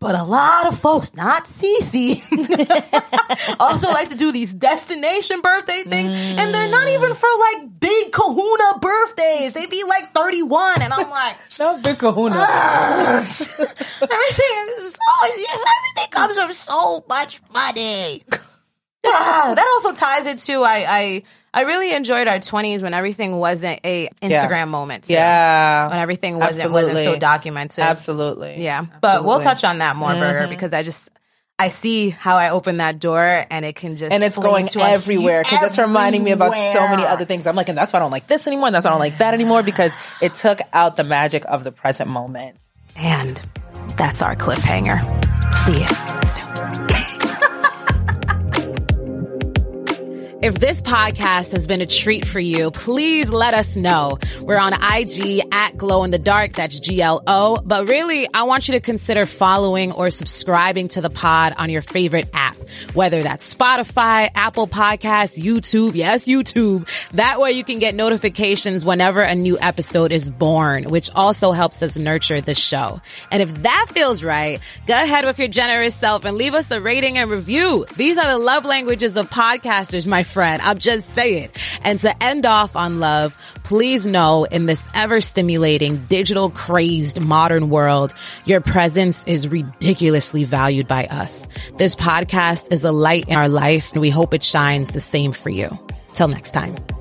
[0.00, 2.22] But a lot of folks, not Cece,
[3.60, 6.12] also like to do these destination birthday things.
[6.12, 9.54] And they're not even for like big kahuna birthdays.
[9.54, 10.82] They be like 31.
[10.82, 12.36] And I'm like, No big kahuna.
[12.36, 13.44] everything
[14.78, 18.22] is so yes, everything comes with so much money.
[19.04, 21.22] Ah, that also ties it to I I
[21.52, 25.04] I really enjoyed our twenties when everything wasn't a Instagram moment.
[25.04, 25.14] too.
[25.14, 25.88] yeah.
[25.88, 27.84] When everything wasn't wasn't so documented.
[27.84, 28.62] Absolutely.
[28.62, 28.86] Yeah.
[29.00, 30.50] But we'll touch on that more, Burger, mm-hmm.
[30.50, 31.10] because I just
[31.60, 34.80] I see how I open that door and it can just and it's going to
[34.80, 37.48] everywhere because it's reminding me about so many other things.
[37.48, 38.68] I'm like, and that's why I don't like this anymore.
[38.68, 39.92] And that's why I don't like that anymore because
[40.22, 42.70] it took out the magic of the present moment.
[42.94, 43.42] And
[43.96, 45.00] that's our cliffhanger.
[45.64, 47.17] See you soon.
[50.40, 54.20] If this podcast has been a treat for you, please let us know.
[54.40, 56.52] We're on IG at Glo in the Dark.
[56.52, 57.60] That's G L O.
[57.64, 61.82] But really, I want you to consider following or subscribing to the pod on your
[61.82, 62.56] favorite app,
[62.94, 65.96] whether that's Spotify, Apple Podcasts, YouTube.
[65.96, 66.88] Yes, YouTube.
[67.14, 71.82] That way you can get notifications whenever a new episode is born, which also helps
[71.82, 73.00] us nurture the show.
[73.32, 76.80] And if that feels right, go ahead with your generous self and leave us a
[76.80, 77.86] rating and review.
[77.96, 80.62] These are the love languages of podcasters, my friend.
[80.62, 81.50] I'm just saying.
[81.82, 87.70] And to end off on love, please know in this ever stimulating, digital crazed modern
[87.70, 88.14] world,
[88.44, 91.48] your presence is ridiculously valued by us.
[91.76, 95.32] This podcast is a light in our life and we hope it shines the same
[95.32, 95.76] for you.
[96.14, 96.97] Till next time.